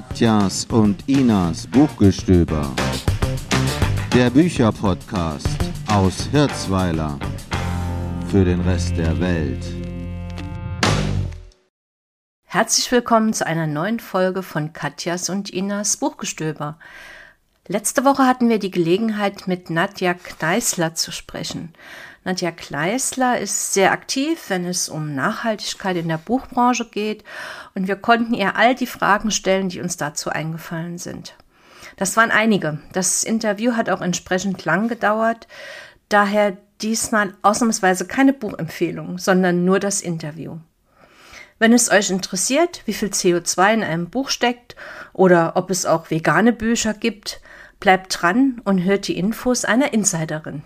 Katjas 0.00 0.64
und 0.70 1.06
Inas 1.08 1.66
Buchgestöber. 1.66 2.74
Der 4.14 4.30
Bücherpodcast 4.30 5.46
aus 5.88 6.26
Hirzweiler 6.32 7.18
für 8.30 8.42
den 8.46 8.62
Rest 8.62 8.96
der 8.96 9.20
Welt. 9.20 9.62
Herzlich 12.44 12.90
willkommen 12.90 13.34
zu 13.34 13.46
einer 13.46 13.66
neuen 13.66 14.00
Folge 14.00 14.42
von 14.42 14.72
Katjas 14.72 15.28
und 15.28 15.50
Inas 15.50 15.98
Buchgestöber. 15.98 16.78
Letzte 17.68 18.02
Woche 18.06 18.26
hatten 18.26 18.48
wir 18.48 18.58
die 18.58 18.70
Gelegenheit, 18.70 19.46
mit 19.48 19.68
Nadja 19.68 20.14
Kneißler 20.14 20.94
zu 20.94 21.12
sprechen. 21.12 21.74
Nadja 22.24 22.50
Kleisler 22.50 23.38
ist 23.38 23.72
sehr 23.72 23.92
aktiv, 23.92 24.38
wenn 24.48 24.66
es 24.66 24.90
um 24.90 25.14
Nachhaltigkeit 25.14 25.96
in 25.96 26.08
der 26.08 26.18
Buchbranche 26.18 26.88
geht 26.90 27.24
und 27.74 27.88
wir 27.88 27.96
konnten 27.96 28.34
ihr 28.34 28.56
all 28.56 28.74
die 28.74 28.86
Fragen 28.86 29.30
stellen, 29.30 29.70
die 29.70 29.80
uns 29.80 29.96
dazu 29.96 30.28
eingefallen 30.28 30.98
sind. 30.98 31.34
Das 31.96 32.16
waren 32.16 32.30
einige. 32.30 32.78
Das 32.92 33.24
Interview 33.24 33.72
hat 33.74 33.88
auch 33.88 34.02
entsprechend 34.02 34.64
lang 34.66 34.88
gedauert, 34.88 35.48
daher 36.10 36.58
diesmal 36.82 37.34
ausnahmsweise 37.40 38.06
keine 38.06 38.34
Buchempfehlung, 38.34 39.18
sondern 39.18 39.64
nur 39.64 39.80
das 39.80 40.02
Interview. 40.02 40.58
Wenn 41.58 41.72
es 41.72 41.90
euch 41.90 42.10
interessiert, 42.10 42.82
wie 42.86 42.94
viel 42.94 43.08
CO2 43.08 43.74
in 43.74 43.82
einem 43.82 44.10
Buch 44.10 44.30
steckt 44.30 44.76
oder 45.12 45.56
ob 45.56 45.70
es 45.70 45.84
auch 45.84 46.10
vegane 46.10 46.52
Bücher 46.52 46.94
gibt, 46.94 47.40
bleibt 47.80 48.20
dran 48.20 48.60
und 48.64 48.84
hört 48.84 49.08
die 49.08 49.18
Infos 49.18 49.64
einer 49.64 49.92
Insiderin. 49.92 50.62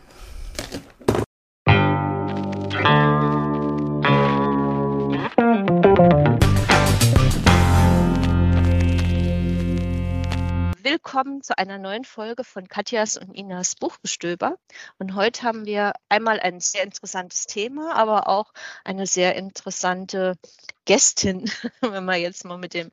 Willkommen 11.15 11.43
zu 11.43 11.57
einer 11.57 11.79
neuen 11.79 12.05
Folge 12.05 12.45
von 12.45 12.69
Katjas 12.69 13.17
und 13.17 13.33
Inas 13.33 13.77
Buchgestöber. 13.77 14.59
Und 14.99 15.15
heute 15.15 15.45
haben 15.45 15.65
wir 15.65 15.93
einmal 16.11 16.41
ein 16.41 16.61
sehr 16.61 16.83
interessantes 16.83 17.47
Thema, 17.47 17.95
aber 17.95 18.29
auch 18.29 18.53
eine 18.85 19.07
sehr 19.07 19.35
interessante 19.37 20.37
Gästin, 20.85 21.51
wenn 21.81 22.05
wir 22.05 22.17
jetzt 22.17 22.45
mal 22.45 22.59
mit 22.59 22.75
dem 22.75 22.91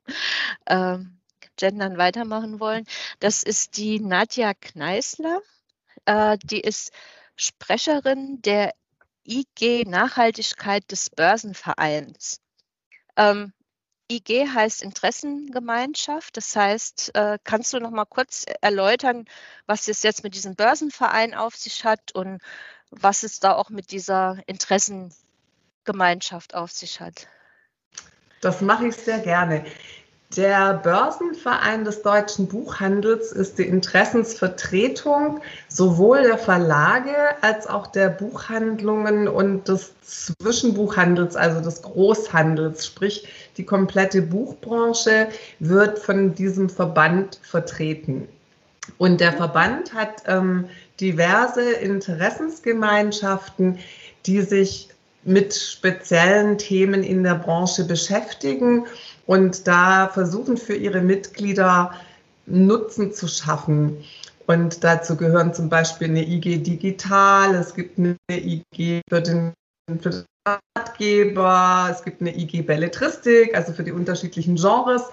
äh, 0.67 1.00
Gendern 1.58 1.98
weitermachen 1.98 2.59
wollen. 2.59 2.86
Das 3.20 3.44
ist 3.44 3.76
die 3.76 4.00
Nadja 4.00 4.53
Kneißler. 4.53 5.42
Äh, 6.05 6.38
die 6.44 6.61
ist 6.61 6.92
Sprecherin 7.36 8.42
der 8.42 8.72
IG 9.25 9.86
Nachhaltigkeit 9.86 10.89
des 10.91 11.09
Börsenvereins. 11.09 12.41
Ähm, 13.16 13.53
IG 14.11 14.47
heißt 14.47 14.81
Interessengemeinschaft. 14.81 16.36
Das 16.36 16.53
heißt, 16.55 17.16
äh, 17.16 17.38
kannst 17.44 17.73
du 17.73 17.80
noch 17.80 17.92
mal 17.92 18.05
kurz 18.05 18.45
erläutern, 18.61 19.25
was 19.66 19.88
es 19.88 20.03
jetzt 20.03 20.23
mit 20.23 20.36
diesem 20.36 20.55
Börsenverein 20.55 21.33
auf 21.33 21.55
sich 21.55 21.86
hat 21.86 22.11
und 22.14 22.42
was 22.89 23.23
es 23.23 23.39
da 23.39 23.55
auch 23.55 23.69
mit 23.69 23.92
dieser 23.92 24.39
Interessengemeinschaft 24.47 26.53
auf 26.53 26.72
sich 26.72 26.99
hat? 26.99 27.27
Das 28.42 28.61
mache 28.61 28.88
ich 28.88 28.95
sehr 28.95 29.19
gerne. 29.19 29.64
Der 30.37 30.75
Börsenverein 30.75 31.83
des 31.83 32.03
deutschen 32.03 32.47
Buchhandels 32.47 33.33
ist 33.33 33.59
die 33.59 33.67
Interessensvertretung 33.67 35.41
sowohl 35.67 36.21
der 36.21 36.37
Verlage 36.37 37.11
als 37.41 37.67
auch 37.67 37.87
der 37.87 38.07
Buchhandlungen 38.07 39.27
und 39.27 39.67
des 39.67 39.91
Zwischenbuchhandels, 40.03 41.35
also 41.35 41.59
des 41.59 41.81
Großhandels. 41.81 42.85
Sprich, 42.85 43.27
die 43.57 43.65
komplette 43.65 44.21
Buchbranche 44.21 45.27
wird 45.59 45.99
von 45.99 46.33
diesem 46.33 46.69
Verband 46.69 47.41
vertreten. 47.41 48.29
Und 48.97 49.20
der 49.20 49.33
Verband 49.33 49.93
hat 49.93 50.23
ähm, 50.27 50.70
diverse 51.02 51.73
Interessensgemeinschaften, 51.73 53.80
die 54.25 54.43
sich 54.43 54.87
mit 55.23 55.54
speziellen 55.54 56.58
Themen 56.58 57.04
in 57.04 57.23
der 57.23 57.36
Branche 57.36 57.86
beschäftigen 57.86 58.86
und 59.27 59.67
da 59.67 60.09
versuchen 60.09 60.58
für 60.58 60.76
ihre 60.76 61.02
Mitglieder 61.02 61.93
Nutzen 62.48 63.14
zu 63.14 63.27
schaffen. 63.27 64.04
Und 64.48 64.83
dazu 64.83 65.15
gehören 65.15 65.54
zum 65.54 65.70
Beispiel 65.70 66.09
eine 66.09 66.27
IG 66.27 66.58
Digital, 66.58 67.55
es 67.55 67.73
gibt 67.73 67.99
eine 67.99 68.17
IG 68.30 69.02
für 69.09 69.21
den, 69.21 69.54
für 70.02 70.09
den 70.09 70.26
Ratgeber, 70.76 71.89
es 71.92 72.03
gibt 72.03 72.21
eine 72.21 72.36
IG 72.36 72.64
Belletristik, 72.64 73.55
also 73.55 73.73
für 73.73 73.83
die 73.83 73.92
unterschiedlichen 73.92 74.55
Genres. 74.55 75.03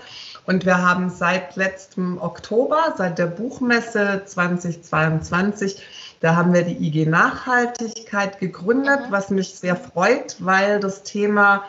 Und 0.47 0.65
wir 0.65 0.79
haben 0.79 1.11
seit 1.11 1.57
letztem 1.57 2.21
Oktober, 2.21 2.95
seit 2.97 3.19
der 3.19 3.27
Buchmesse 3.27 4.23
2022, 4.25 5.83
da 6.21 6.37
haben 6.37 6.53
wir 6.53 6.63
die 6.63 6.77
IG 6.87 7.07
Nachhaltigkeit 7.07 8.41
gegründet, 8.41 9.07
mhm. 9.07 9.13
was 9.13 9.31
mich 9.31 9.55
sehr 9.55 9.77
freut, 9.77 10.37
weil 10.41 10.81
das 10.81 11.03
Thema 11.03 11.65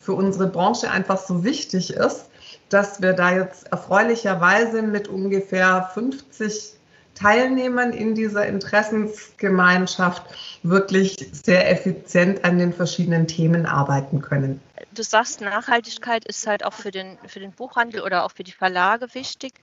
für 0.00 0.12
unsere 0.12 0.46
Branche 0.46 0.90
einfach 0.90 1.18
so 1.18 1.44
wichtig 1.44 1.92
ist, 1.92 2.26
dass 2.68 3.00
wir 3.00 3.12
da 3.12 3.32
jetzt 3.32 3.72
erfreulicherweise 3.72 4.82
mit 4.82 5.08
ungefähr 5.08 5.90
50 5.94 6.74
Teilnehmern 7.14 7.92
in 7.92 8.14
dieser 8.14 8.46
Interessensgemeinschaft 8.46 10.22
wirklich 10.62 11.16
sehr 11.32 11.70
effizient 11.70 12.44
an 12.44 12.58
den 12.58 12.72
verschiedenen 12.72 13.26
Themen 13.26 13.66
arbeiten 13.66 14.20
können. 14.20 14.60
Du 14.92 15.02
sagst, 15.02 15.40
Nachhaltigkeit 15.40 16.24
ist 16.26 16.46
halt 16.46 16.64
auch 16.64 16.74
für 16.74 16.90
den, 16.90 17.18
für 17.26 17.40
den 17.40 17.52
Buchhandel 17.52 18.02
oder 18.02 18.24
auch 18.24 18.32
für 18.32 18.44
die 18.44 18.52
Verlage 18.52 19.14
wichtig. 19.14 19.54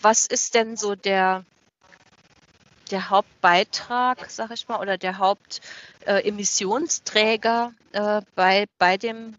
Was 0.00 0.26
ist 0.26 0.54
denn 0.54 0.76
so 0.76 0.94
der, 0.94 1.44
der 2.90 3.10
Hauptbeitrag, 3.10 4.26
sag 4.28 4.50
ich 4.50 4.66
mal, 4.68 4.80
oder 4.80 4.98
der 4.98 5.18
Hauptemissionsträger 5.18 7.72
äh, 7.92 8.22
bei, 8.34 8.66
bei 8.78 8.96
dem 8.96 9.34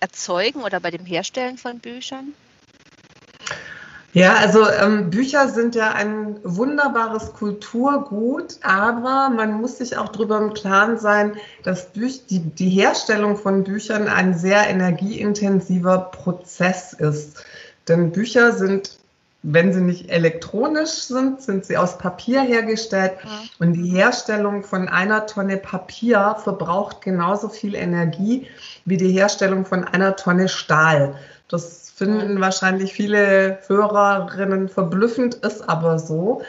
Erzeugen 0.00 0.62
oder 0.62 0.80
bei 0.80 0.90
dem 0.90 1.04
Herstellen 1.04 1.58
von 1.58 1.78
Büchern? 1.78 2.34
Ja, 4.12 4.34
also 4.34 4.68
ähm, 4.68 5.10
Bücher 5.10 5.48
sind 5.48 5.76
ja 5.76 5.92
ein 5.92 6.40
wunderbares 6.42 7.32
Kulturgut, 7.32 8.56
aber 8.62 9.30
man 9.30 9.52
muss 9.52 9.78
sich 9.78 9.96
auch 9.96 10.08
darüber 10.08 10.38
im 10.38 10.52
Klaren 10.52 10.98
sein, 10.98 11.36
dass 11.62 11.92
Büch 11.92 12.26
die, 12.26 12.40
die 12.40 12.70
Herstellung 12.70 13.36
von 13.36 13.62
Büchern 13.62 14.08
ein 14.08 14.36
sehr 14.36 14.68
energieintensiver 14.68 16.10
Prozess 16.10 16.92
ist. 16.92 17.44
Denn 17.86 18.10
Bücher 18.10 18.52
sind 18.52 18.98
wenn 19.42 19.72
sie 19.72 19.80
nicht 19.80 20.10
elektronisch 20.10 20.90
sind, 20.90 21.40
sind 21.40 21.64
sie 21.64 21.78
aus 21.78 21.96
Papier 21.96 22.42
hergestellt. 22.42 23.12
Ja. 23.24 23.30
Und 23.58 23.72
die 23.72 23.88
Herstellung 23.88 24.62
von 24.62 24.88
einer 24.88 25.26
Tonne 25.26 25.56
Papier 25.56 26.36
verbraucht 26.42 27.00
genauso 27.00 27.48
viel 27.48 27.74
Energie 27.74 28.46
wie 28.84 28.98
die 28.98 29.12
Herstellung 29.12 29.64
von 29.64 29.84
einer 29.84 30.16
Tonne 30.16 30.48
Stahl. 30.48 31.14
Das 31.48 31.90
finden 31.90 32.34
ja. 32.34 32.40
wahrscheinlich 32.40 32.92
viele 32.92 33.58
Hörerinnen 33.66 34.68
verblüffend, 34.68 35.36
ist 35.36 35.68
aber 35.68 35.98
so. 35.98 36.42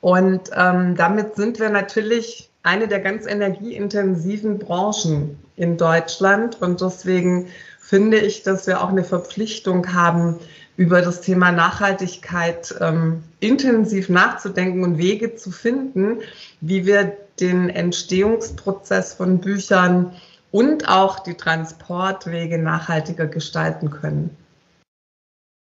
Und 0.00 0.50
ähm, 0.54 0.96
damit 0.96 1.36
sind 1.36 1.58
wir 1.58 1.70
natürlich 1.70 2.50
eine 2.62 2.88
der 2.88 3.00
ganz 3.00 3.26
energieintensiven 3.26 4.58
Branchen 4.58 5.38
in 5.56 5.78
Deutschland. 5.78 6.60
Und 6.60 6.82
deswegen 6.82 7.48
finde 7.80 8.18
ich, 8.18 8.42
dass 8.42 8.66
wir 8.66 8.82
auch 8.82 8.90
eine 8.90 9.04
Verpflichtung 9.04 9.94
haben, 9.94 10.38
über 10.78 11.02
das 11.02 11.20
Thema 11.20 11.50
Nachhaltigkeit 11.50 12.72
ähm, 12.80 13.24
intensiv 13.40 14.08
nachzudenken 14.08 14.84
und 14.84 14.96
Wege 14.96 15.34
zu 15.34 15.50
finden, 15.50 16.20
wie 16.60 16.86
wir 16.86 17.16
den 17.40 17.68
Entstehungsprozess 17.68 19.14
von 19.14 19.40
Büchern 19.40 20.14
und 20.52 20.88
auch 20.88 21.18
die 21.18 21.34
Transportwege 21.34 22.58
nachhaltiger 22.58 23.26
gestalten 23.26 23.90
können. 23.90 24.36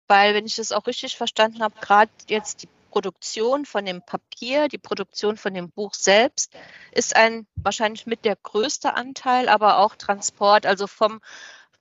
Weil, 0.09 0.35
wenn 0.35 0.47
ich 0.47 0.57
das 0.57 0.73
auch 0.73 0.87
richtig 0.87 1.19
verstanden 1.19 1.63
habe, 1.63 1.75
gerade 1.79 2.11
jetzt 2.29 2.63
die 2.63 2.69
Produktion 2.91 3.67
von 3.67 3.85
dem 3.85 4.01
Papier, 4.01 4.69
die 4.69 4.79
Produktion 4.79 5.37
von 5.37 5.53
dem 5.53 5.69
Buch 5.69 5.93
selbst 5.93 6.55
ist 6.91 7.17
ein 7.17 7.47
wahrscheinlich 7.57 8.07
mit 8.07 8.25
der 8.25 8.37
größte 8.43 8.95
Anteil, 8.95 9.51
aber 9.51 9.79
auch 9.79 9.95
Transport, 9.95 10.65
also 10.65 10.87
vom 10.87 11.21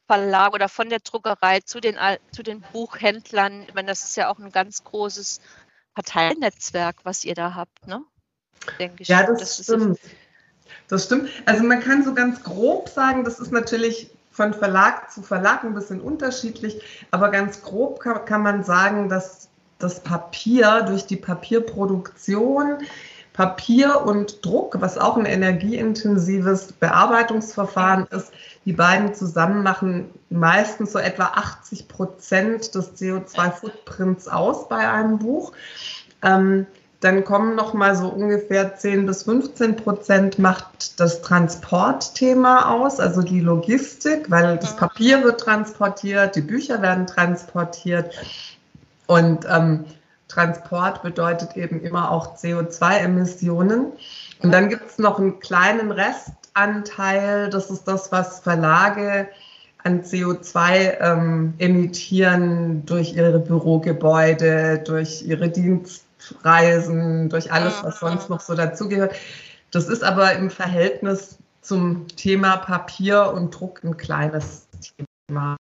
Verlag 0.07 0.53
oder 0.53 0.69
von 0.69 0.89
der 0.89 0.99
Druckerei 0.99 1.61
zu 1.61 1.79
den, 1.79 1.97
zu 2.31 2.43
den 2.43 2.61
Buchhändlern. 2.73 3.63
Ich 3.67 3.73
meine, 3.73 3.87
das 3.87 4.03
ist 4.03 4.17
ja 4.17 4.29
auch 4.29 4.39
ein 4.39 4.51
ganz 4.51 4.83
großes 4.83 5.41
Parteinetzwerk, 5.93 6.97
was 7.03 7.23
ihr 7.23 7.35
da 7.35 7.55
habt, 7.55 7.87
ne? 7.87 8.03
Denke 8.79 9.03
ich. 9.03 9.07
Ja, 9.07 9.23
das, 9.23 9.39
das 9.39 9.63
stimmt. 9.63 9.99
Das 10.87 11.05
stimmt. 11.05 11.29
Also 11.45 11.63
man 11.63 11.79
kann 11.79 12.03
so 12.03 12.13
ganz 12.13 12.43
grob 12.43 12.89
sagen, 12.89 13.23
das 13.23 13.39
ist 13.39 13.51
natürlich 13.51 14.11
von 14.31 14.53
Verlag 14.53 15.11
zu 15.11 15.21
Verlag 15.21 15.63
ein 15.63 15.73
bisschen 15.73 15.99
unterschiedlich, 15.99 16.81
aber 17.11 17.29
ganz 17.29 17.61
grob 17.61 17.99
kann, 17.99 18.25
kann 18.25 18.41
man 18.41 18.63
sagen, 18.63 19.09
dass 19.09 19.49
das 19.79 20.01
Papier 20.01 20.83
durch 20.83 21.05
die 21.05 21.17
Papierproduktion 21.17 22.79
Papier 23.33 24.01
und 24.05 24.45
Druck, 24.45 24.81
was 24.81 24.97
auch 24.97 25.17
ein 25.17 25.25
energieintensives 25.25 26.73
Bearbeitungsverfahren 26.73 28.07
ist, 28.07 28.31
die 28.65 28.73
beiden 28.73 29.13
zusammen 29.13 29.63
machen 29.63 30.09
meistens 30.29 30.91
so 30.91 30.99
etwa 30.99 31.25
80 31.35 31.87
Prozent 31.87 32.75
des 32.75 32.93
CO2-Footprints 32.95 34.27
aus 34.27 34.67
bei 34.67 34.89
einem 34.89 35.19
Buch. 35.19 35.53
Ähm, 36.21 36.67
dann 36.99 37.23
kommen 37.23 37.55
noch 37.55 37.73
mal 37.73 37.95
so 37.95 38.09
ungefähr 38.09 38.75
10 38.75 39.07
bis 39.07 39.23
15 39.23 39.75
Prozent 39.75 40.37
macht 40.37 40.99
das 40.99 41.21
Transportthema 41.21 42.69
aus, 42.69 42.99
also 42.99 43.23
die 43.23 43.39
Logistik, 43.39 44.29
weil 44.29 44.57
das 44.57 44.75
Papier 44.75 45.23
wird 45.23 45.39
transportiert, 45.39 46.35
die 46.35 46.41
Bücher 46.41 46.81
werden 46.83 47.07
transportiert 47.07 48.13
und 49.07 49.47
ähm, 49.49 49.85
Transport 50.31 51.03
bedeutet 51.03 51.55
eben 51.57 51.81
immer 51.81 52.11
auch 52.11 52.37
CO2-Emissionen. 52.37 53.93
Und 54.41 54.51
dann 54.51 54.69
gibt 54.69 54.89
es 54.89 54.97
noch 54.97 55.19
einen 55.19 55.39
kleinen 55.39 55.91
Restanteil, 55.91 57.49
das 57.49 57.69
ist 57.69 57.87
das, 57.87 58.11
was 58.11 58.39
Verlage 58.39 59.27
an 59.83 60.03
CO2 60.03 60.99
ähm, 60.99 61.53
emittieren 61.57 62.85
durch 62.85 63.15
ihre 63.15 63.39
Bürogebäude, 63.39 64.79
durch 64.85 65.23
ihre 65.23 65.49
Dienst 65.49 66.05
Reisen, 66.43 67.29
durch 67.29 67.51
alles, 67.51 67.83
was 67.83 67.99
sonst 67.99 68.29
noch 68.29 68.41
so 68.41 68.53
dazugehört. 68.53 69.15
Das 69.71 69.87
ist 69.87 70.03
aber 70.03 70.33
im 70.33 70.49
Verhältnis 70.49 71.39
zum 71.61 72.07
Thema 72.09 72.57
Papier 72.57 73.31
und 73.33 73.51
Druck 73.51 73.83
ein 73.83 73.97
kleines 73.97 74.67
Thema. 75.27 75.57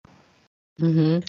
Mhm. 0.79 1.24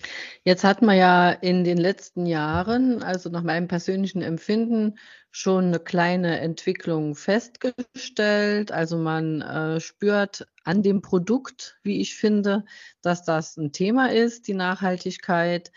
Jetzt 0.44 0.62
hat 0.62 0.82
man 0.82 0.96
ja 0.96 1.30
in 1.30 1.64
den 1.64 1.78
letzten 1.78 2.26
Jahren, 2.26 3.02
also 3.02 3.30
nach 3.30 3.42
meinem 3.42 3.66
persönlichen 3.66 4.20
Empfinden, 4.20 4.98
schon 5.30 5.66
eine 5.66 5.78
kleine 5.80 6.40
Entwicklung 6.40 7.14
festgestellt. 7.14 8.72
Also 8.72 8.98
man 8.98 9.40
äh, 9.40 9.80
spürt 9.80 10.46
an 10.64 10.82
dem 10.82 11.00
Produkt, 11.00 11.78
wie 11.82 12.00
ich 12.00 12.14
finde, 12.16 12.64
dass 13.00 13.24
das 13.24 13.56
ein 13.56 13.72
Thema 13.72 14.12
ist, 14.12 14.48
die 14.48 14.54
Nachhaltigkeit. 14.54 15.72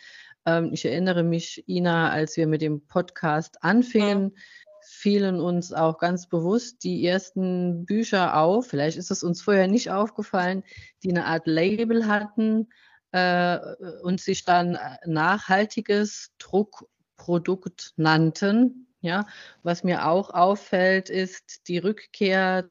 Ähm, 0.46 0.72
ich 0.74 0.84
erinnere 0.84 1.24
mich, 1.24 1.64
Ina, 1.70 2.10
als 2.10 2.36
wir 2.36 2.48
mit 2.48 2.62
dem 2.62 2.86
Podcast 2.88 3.64
anfingen, 3.64 4.36
fielen 4.82 5.40
uns 5.40 5.72
auch 5.72 5.98
ganz 5.98 6.28
bewusst 6.28 6.84
die 6.84 7.06
ersten 7.06 7.86
Bücher 7.86 8.36
auf. 8.38 8.68
Vielleicht 8.68 8.98
ist 8.98 9.12
es 9.12 9.24
uns 9.24 9.42
vorher 9.42 9.68
nicht 9.68 9.92
aufgefallen, 9.92 10.64
die 11.04 11.12
eine 11.12 11.26
Art 11.26 11.48
Label 11.48 12.08
hatten 12.08 12.68
äh, 13.12 13.60
und 14.02 14.22
sich 14.22 14.46
dann 14.46 14.78
nachhaltiges 15.06 16.32
Druckprodukt 16.38 17.94
nannten. 17.98 18.88
Ja, 19.04 19.26
was 19.64 19.84
mir 19.84 20.08
auch 20.08 20.30
auffällt, 20.30 21.10
ist 21.10 21.68
die 21.68 21.80
Rückkehr 21.80 22.70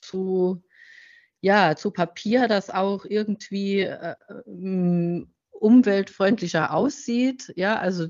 zu 0.00 0.62
ja, 1.42 1.74
zu 1.74 1.90
Papier, 1.90 2.46
das 2.48 2.70
auch 2.70 3.04
irgendwie 3.04 3.80
äh, 3.80 4.14
umweltfreundlicher 5.50 6.72
aussieht, 6.72 7.52
ja, 7.56 7.78
also 7.78 8.08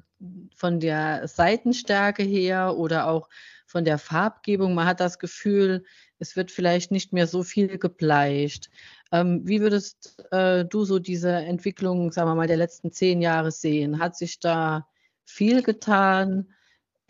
von 0.54 0.80
der 0.80 1.26
Seitenstärke 1.26 2.22
her 2.22 2.76
oder 2.76 3.08
auch 3.08 3.28
von 3.66 3.84
der 3.84 3.98
Farbgebung. 3.98 4.74
Man 4.74 4.86
hat 4.86 5.00
das 5.00 5.18
Gefühl, 5.18 5.84
es 6.18 6.36
wird 6.36 6.50
vielleicht 6.50 6.92
nicht 6.92 7.12
mehr 7.12 7.26
so 7.26 7.42
viel 7.42 7.78
gebleicht. 7.78 8.70
Ähm, 9.12 9.42
wie 9.44 9.60
würdest 9.60 10.24
äh, 10.32 10.64
du 10.64 10.84
so 10.84 10.98
diese 10.98 11.30
Entwicklung, 11.30 12.10
sagen 12.12 12.28
wir 12.28 12.34
mal, 12.34 12.46
der 12.46 12.56
letzten 12.56 12.90
zehn 12.90 13.20
Jahre 13.20 13.52
sehen? 13.52 13.98
Hat 13.98 14.16
sich 14.16 14.40
da 14.40 14.88
viel 15.24 15.62
getan? 15.62 16.52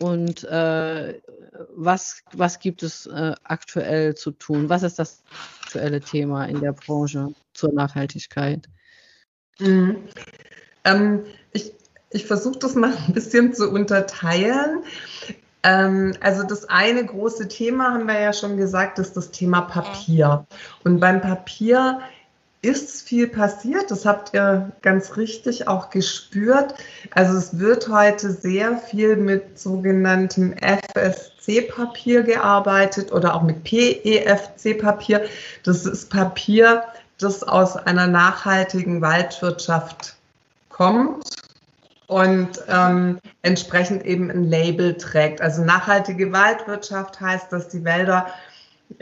Und 0.01 0.43
äh, 0.45 1.21
was, 1.77 2.23
was 2.33 2.59
gibt 2.59 2.83
es 2.83 3.07
äh, 3.07 3.35
aktuell 3.45 4.17
zu 4.17 4.33
tun? 4.33 4.69
Was 4.69 4.83
ist 4.83 4.99
das 4.99 5.23
aktuelle 5.63 6.01
Thema 6.01 6.47
in 6.47 6.61
der 6.61 6.73
Branche 6.73 7.33
zur 7.55 7.73
Nachhaltigkeit? 7.73 8.69
Mhm. 9.61 10.09
Ähm, 10.85 11.25
ich 11.53 11.73
ich 12.13 12.27
versuche 12.27 12.59
das 12.59 12.75
mal 12.75 12.95
ein 12.95 13.15
bisschen 13.15 13.55
zu 13.55 13.71
unterteilen. 13.71 14.85
Ähm, 15.63 16.15
also 16.21 16.43
das 16.43 16.69
eine 16.69 17.05
große 17.05 17.49
Thema, 17.49 17.93
haben 17.93 18.07
wir 18.07 18.21
ja 18.21 18.33
schon 18.33 18.57
gesagt, 18.57 18.99
ist 18.99 19.17
das 19.17 19.31
Thema 19.31 19.63
Papier. 19.63 20.45
Und 20.85 21.01
beim 21.01 21.21
Papier 21.21 22.01
ist 22.63 23.09
viel 23.09 23.27
passiert. 23.27 23.91
Das 23.91 24.07
habt 24.07 24.35
ihr 24.35 24.71
ganz 24.83 25.17
richtig 25.17 25.67
auch 25.67 25.91
gespürt. 25.91 26.75
Also 27.11 27.37
es 27.37 27.59
wird 27.59 27.89
heute 27.89 28.31
sehr 28.31 28.79
viel 28.79 29.17
mit 29.17 29.59
sogenanntem 29.59 30.55
FSC-Papier 30.57 32.23
gearbeitet 32.23 33.11
oder 33.11 33.35
auch 33.35 33.43
mit 33.43 33.65
PEFC-Papier. 33.65 35.25
Das 35.65 35.87
ist 35.87 36.09
Papier, 36.09 36.85
das 37.19 37.43
aus 37.43 37.77
einer 37.77 38.07
nachhaltigen 38.07 39.01
Waldwirtschaft 39.01 40.15
kommt 40.69 41.42
und 42.13 42.51
ähm, 42.69 43.19
entsprechend 43.41 44.05
eben 44.05 44.31
ein 44.31 44.45
Label 44.45 44.97
trägt. 44.97 45.41
Also 45.41 45.65
nachhaltige 45.65 46.31
Waldwirtschaft 46.33 47.21
heißt, 47.21 47.51
dass 47.51 47.69
die 47.69 47.85
Wälder 47.85 48.27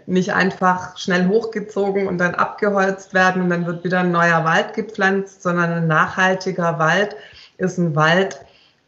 nicht 0.07 0.33
einfach 0.33 0.97
schnell 0.97 1.27
hochgezogen 1.27 2.07
und 2.07 2.19
dann 2.19 2.37
abgeholzt 2.37 3.13
werden 3.13 3.43
und 3.43 3.51
dann 3.51 3.67
wird 3.67 3.83
wieder 3.83 4.01
ein 4.01 4.13
neuer 4.13 4.45
Wald 4.45 4.75
gepflanzt, 4.75 5.43
sondern 5.43 5.73
ein 5.73 5.87
nachhaltiger 5.89 6.79
Wald 6.79 7.17
ist 7.59 7.79
ein 7.79 7.97
Wald, 7.97 8.41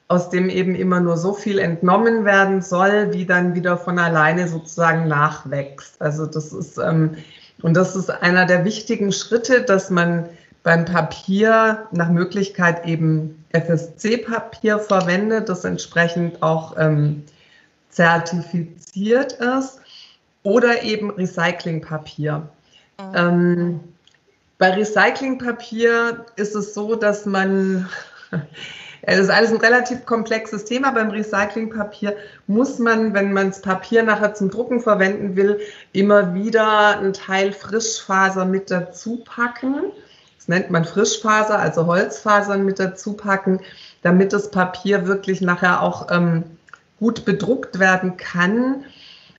aus 0.06 0.30
dem 0.30 0.48
eben 0.48 0.76
immer 0.76 1.00
nur 1.00 1.16
so 1.16 1.34
viel 1.34 1.58
entnommen 1.58 2.24
werden 2.24 2.62
soll, 2.62 3.12
wie 3.12 3.26
dann 3.26 3.56
wieder 3.56 3.76
von 3.76 3.98
alleine 3.98 4.46
sozusagen 4.46 5.08
nachwächst. 5.08 6.00
Also 6.00 6.26
das 6.26 6.52
ist 6.52 6.78
ähm, 6.78 7.16
und 7.62 7.74
das 7.74 7.96
ist 7.96 8.10
einer 8.10 8.46
der 8.46 8.64
wichtigen 8.64 9.12
Schritte, 9.12 9.62
dass 9.62 9.90
man 9.90 10.28
beim 10.62 10.84
Papier 10.84 11.88
nach 11.90 12.08
Möglichkeit 12.08 12.86
eben 12.86 13.44
FSC-Papier 13.52 14.78
verwendet, 14.78 15.48
das 15.48 15.64
entsprechend 15.64 16.42
auch 16.42 16.76
ähm, 16.78 17.24
zertifiziert 17.90 19.32
ist, 19.34 19.80
oder 20.44 20.82
eben 20.82 21.10
Recyclingpapier. 21.10 22.48
Mhm. 22.98 23.14
Ähm, 23.14 23.80
bei 24.58 24.70
Recyclingpapier 24.70 26.26
ist 26.36 26.54
es 26.54 26.74
so, 26.74 26.94
dass 26.94 27.26
man 27.26 27.88
es 29.02 29.18
ist 29.18 29.30
alles 29.30 29.50
ein 29.50 29.58
relativ 29.58 30.06
komplexes 30.06 30.64
Thema. 30.64 30.92
Beim 30.92 31.10
Recyclingpapier 31.10 32.16
muss 32.46 32.78
man, 32.78 33.14
wenn 33.14 33.32
man 33.32 33.48
das 33.48 33.60
Papier 33.60 34.02
nachher 34.02 34.34
zum 34.34 34.50
Drucken 34.50 34.80
verwenden 34.80 35.36
will, 35.36 35.60
immer 35.92 36.34
wieder 36.34 36.98
einen 36.98 37.12
Teil 37.12 37.52
Frischfaser 37.52 38.44
mit 38.44 38.70
dazu 38.70 39.22
packen. 39.24 39.92
Das 40.42 40.48
nennt 40.48 40.70
man 40.70 40.84
Frischfaser, 40.84 41.60
also 41.60 41.86
Holzfasern 41.86 42.64
mit 42.64 42.80
dazu 42.80 43.12
packen, 43.12 43.60
damit 44.02 44.32
das 44.32 44.50
Papier 44.50 45.06
wirklich 45.06 45.40
nachher 45.40 45.80
auch 45.80 46.08
ähm, 46.10 46.42
gut 46.98 47.24
bedruckt 47.24 47.78
werden 47.78 48.16
kann. 48.16 48.82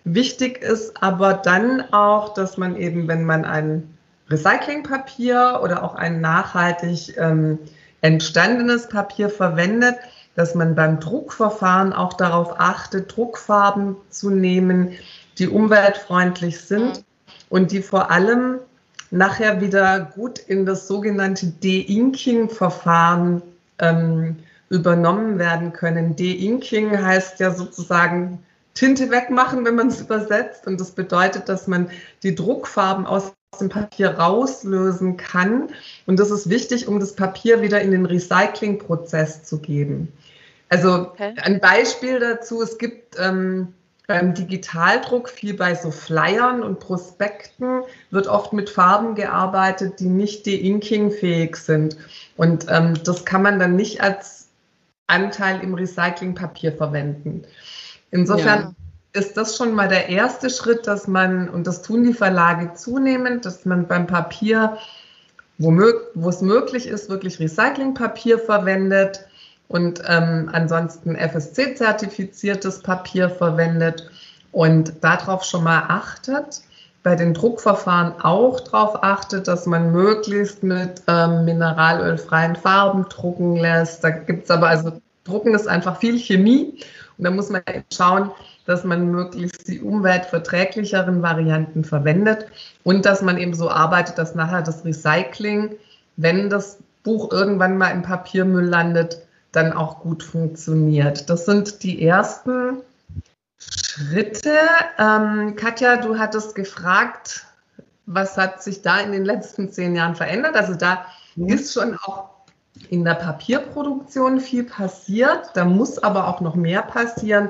Wichtig 0.06 0.62
ist 0.62 1.04
aber 1.04 1.34
dann 1.34 1.84
auch, 1.92 2.34
dass 2.34 2.58
man 2.58 2.78
eben, 2.78 3.10
wenn 3.10 3.26
man 3.26 3.44
ein 3.44 3.98
Recyclingpapier 4.30 5.60
oder 5.62 5.84
auch 5.84 5.96
ein 5.96 6.22
nachhaltig 6.22 7.18
ähm, 7.18 7.60
entstandenes 8.00 8.88
Papier 8.88 9.30
verwendet, 9.30 9.96
dass 10.36 10.56
man 10.56 10.74
beim 10.74 11.02
Druckverfahren 11.02 11.92
auch 11.92 12.14
darauf 12.14 12.62
achtet, 12.62 13.14
Druckfarben 13.14 13.98
zu 14.10 14.30
nehmen, 14.30 14.94
die 15.38 15.50
umweltfreundlich 15.50 16.62
sind 16.62 17.00
mhm. 17.00 17.04
und 17.50 17.72
die 17.74 17.82
vor 17.82 18.10
allem 18.10 18.60
nachher 19.14 19.62
wieder 19.62 20.12
gut 20.16 20.40
in 20.40 20.66
das 20.66 20.88
sogenannte 20.88 21.46
De-Inking-Verfahren 21.46 23.44
ähm, 23.80 24.38
übernommen 24.70 25.38
werden 25.38 25.72
können. 25.72 26.16
De-Inking 26.16 27.00
heißt 27.00 27.40
ja 27.40 27.52
sozusagen 27.52 28.40
Tinte 28.74 29.12
wegmachen, 29.12 29.64
wenn 29.66 29.76
man 29.76 29.90
es 29.90 30.02
übersetzt. 30.02 30.66
Und 30.66 30.82
das 30.82 30.92
bedeutet, 30.92 31.48
dass 31.48 31.68
man 31.68 31.92
die 32.24 32.34
Druckfarben 32.34 33.06
aus 33.06 33.34
dem 33.60 33.70
Papier 33.70 34.18
rauslösen 34.18 35.16
kann. 35.16 35.70
Und 36.08 36.20
das 36.20 36.32
ist 36.32 36.50
wichtig, 36.50 36.88
um 36.88 37.00
das 37.00 37.16
Papier 37.16 37.62
wieder 37.62 37.82
in 37.82 37.92
den 37.92 38.08
Recyclingprozess 38.08 39.44
zu 39.44 39.60
geben. 39.60 40.12
Also 40.70 41.12
okay. 41.12 41.36
ein 41.44 41.60
Beispiel 41.60 42.20
dazu, 42.20 42.64
es 42.64 42.80
gibt 42.80 43.16
ähm, 43.20 43.76
beim 44.08 44.34
Digitaldruck 44.34 45.30
viel 45.30 45.54
bei 45.54 45.76
so 45.76 45.90
Flyern 45.90 46.62
und 46.62 46.80
Prospekten 46.80 47.82
wird 48.12 48.28
oft 48.28 48.52
mit 48.52 48.70
Farben 48.70 49.16
gearbeitet, 49.16 50.00
die 50.00 50.10
nicht 50.10 50.46
de-inking-fähig 50.46 51.56
sind. 51.56 51.98
Und 52.36 52.66
ähm, 52.70 52.96
das 53.04 53.24
kann 53.24 53.44
man 53.44 53.60
dann 53.60 53.76
nicht 53.76 54.02
als 54.02 54.50
Anteil 55.08 55.62
im 55.62 55.74
Recyclingpapier 55.74 56.74
verwenden. 56.74 57.44
Insofern 58.12 58.60
ja 58.62 58.76
ist 59.14 59.38
das 59.38 59.56
schon 59.56 59.74
mal 59.74 59.88
der 59.88 60.10
erste 60.10 60.50
Schritt, 60.50 60.88
dass 60.88 61.08
man, 61.08 61.48
und 61.48 61.68
das 61.68 61.84
tun 61.84 62.04
die 62.04 62.14
Verlage 62.14 62.74
zunehmend, 62.74 63.46
dass 63.46 63.64
man 63.64 63.88
beim 63.88 64.08
Papier, 64.08 64.78
wo, 65.60 65.72
wo 66.16 66.30
es 66.30 66.42
möglich 66.42 66.88
ist, 66.88 67.10
wirklich 67.10 67.40
Recyclingpapier 67.40 68.40
verwendet 68.40 69.28
und 69.74 70.04
ähm, 70.08 70.52
ansonsten 70.54 71.16
FSC-zertifiziertes 71.16 72.84
Papier 72.84 73.28
verwendet. 73.28 74.08
und 74.52 74.94
darauf 75.02 75.44
schon 75.44 75.64
mal 75.64 75.86
achtet, 75.88 76.62
bei 77.02 77.16
den 77.16 77.34
Druckverfahren 77.34 78.22
auch 78.22 78.60
darauf 78.60 79.04
achtet, 79.04 79.48
dass 79.48 79.66
man 79.66 79.92
möglichst 79.92 80.62
mit 80.62 81.02
ähm, 81.08 81.46
mineralölfreien 81.46 82.56
Farben 82.56 83.08
drucken 83.10 83.56
lässt. 83.56 84.04
Da 84.04 84.12
gibt 84.12 84.44
es 84.44 84.52
aber, 84.52 84.68
also 84.68 84.92
Drucken 85.24 85.56
ist 85.56 85.68
einfach 85.68 85.98
viel 85.98 86.20
Chemie 86.20 86.80
und 87.18 87.24
da 87.24 87.32
muss 87.32 87.50
man 87.50 87.64
schauen, 87.92 88.30
dass 88.68 88.84
man 88.84 89.10
möglichst 89.10 89.68
die 89.68 89.82
umweltverträglicheren 89.82 91.24
Varianten 91.24 91.84
verwendet 91.84 92.46
und 92.84 93.08
dass 93.08 93.24
man 93.24 93.40
eben 93.40 93.56
so 93.56 93.72
arbeitet, 93.72 94.20
dass 94.20 94.36
nachher 94.36 94.62
das 94.62 94.86
Recycling, 94.86 95.72
wenn 96.16 96.52
das 96.52 96.78
Buch 97.02 97.32
irgendwann 97.32 97.80
mal 97.80 97.90
im 97.90 98.04
Papiermüll 98.04 98.66
landet, 98.66 99.23
dann 99.54 99.72
auch 99.72 100.02
gut 100.02 100.24
funktioniert. 100.24 101.30
Das 101.30 101.46
sind 101.46 101.84
die 101.84 102.06
ersten 102.06 102.82
Schritte. 103.58 104.58
Ähm, 105.00 105.56
Katja, 105.56 105.98
du 105.98 106.18
hattest 106.18 106.56
gefragt, 106.56 107.46
was 108.06 108.36
hat 108.36 108.62
sich 108.62 108.82
da 108.82 109.00
in 109.00 109.14
den 109.14 109.24
letzten 109.24 109.72
zehn 109.72 109.96
Jahren 109.96 110.16
verändert? 110.16 110.56
Also 110.56 110.74
da 110.74 111.06
mhm. 111.36 111.48
ist 111.48 111.74
schon 111.74 111.96
auch 111.96 112.30
in 112.90 113.06
der 113.06 113.14
Papierproduktion 113.14 114.40
viel 114.40 114.64
passiert. 114.64 115.52
Da 115.54 115.66
muss 115.66 116.00
aber 116.00 116.28
auch 116.28 116.42
noch 116.42 116.56
mehr 116.56 116.82
passieren, 116.82 117.50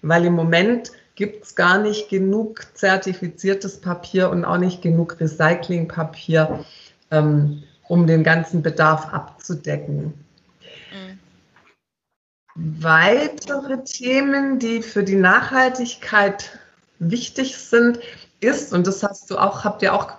weil 0.00 0.24
im 0.24 0.32
Moment 0.32 0.90
gibt 1.14 1.44
es 1.44 1.54
gar 1.54 1.78
nicht 1.78 2.08
genug 2.08 2.66
zertifiziertes 2.74 3.80
Papier 3.80 4.30
und 4.30 4.46
auch 4.46 4.56
nicht 4.56 4.80
genug 4.80 5.20
Recyclingpapier, 5.20 6.64
ähm, 7.10 7.62
um 7.88 8.06
den 8.06 8.24
ganzen 8.24 8.62
Bedarf 8.62 9.12
abzudecken. 9.12 10.14
Weitere 12.54 13.82
Themen, 13.84 14.58
die 14.58 14.82
für 14.82 15.02
die 15.02 15.16
Nachhaltigkeit 15.16 16.58
wichtig 16.98 17.56
sind, 17.56 17.98
ist, 18.40 18.72
und 18.72 18.86
das 18.86 19.02
hast 19.02 19.30
du 19.30 19.38
auch, 19.38 19.64
habt 19.64 19.82
ihr 19.82 19.94
auch 19.94 20.16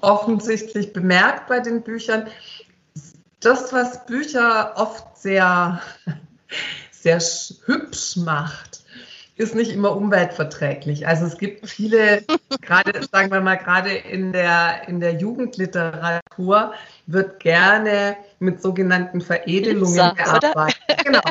offensichtlich 0.00 0.92
bemerkt 0.92 1.48
bei 1.48 1.60
den 1.60 1.82
Büchern, 1.82 2.28
das, 3.40 3.72
was 3.72 4.06
Bücher 4.06 4.72
oft 4.76 5.18
sehr, 5.18 5.80
sehr 6.90 7.20
hübsch 7.66 8.16
macht, 8.16 8.79
ist 9.40 9.54
nicht 9.54 9.72
immer 9.72 9.96
umweltverträglich. 9.96 11.06
Also 11.06 11.24
es 11.24 11.38
gibt 11.38 11.66
viele, 11.66 12.22
gerade, 12.60 13.00
sagen 13.10 13.32
wir 13.32 13.40
mal, 13.40 13.56
gerade 13.56 13.90
in 13.90 14.32
der, 14.32 14.86
in 14.86 15.00
der 15.00 15.14
Jugendliteratur 15.14 16.74
wird 17.06 17.40
gerne 17.40 18.16
mit 18.38 18.60
sogenannten 18.60 19.22
Veredelungen 19.22 20.14
Pizza, 20.14 20.14
gearbeitet. 20.14 20.80
Oder? 21.08 21.22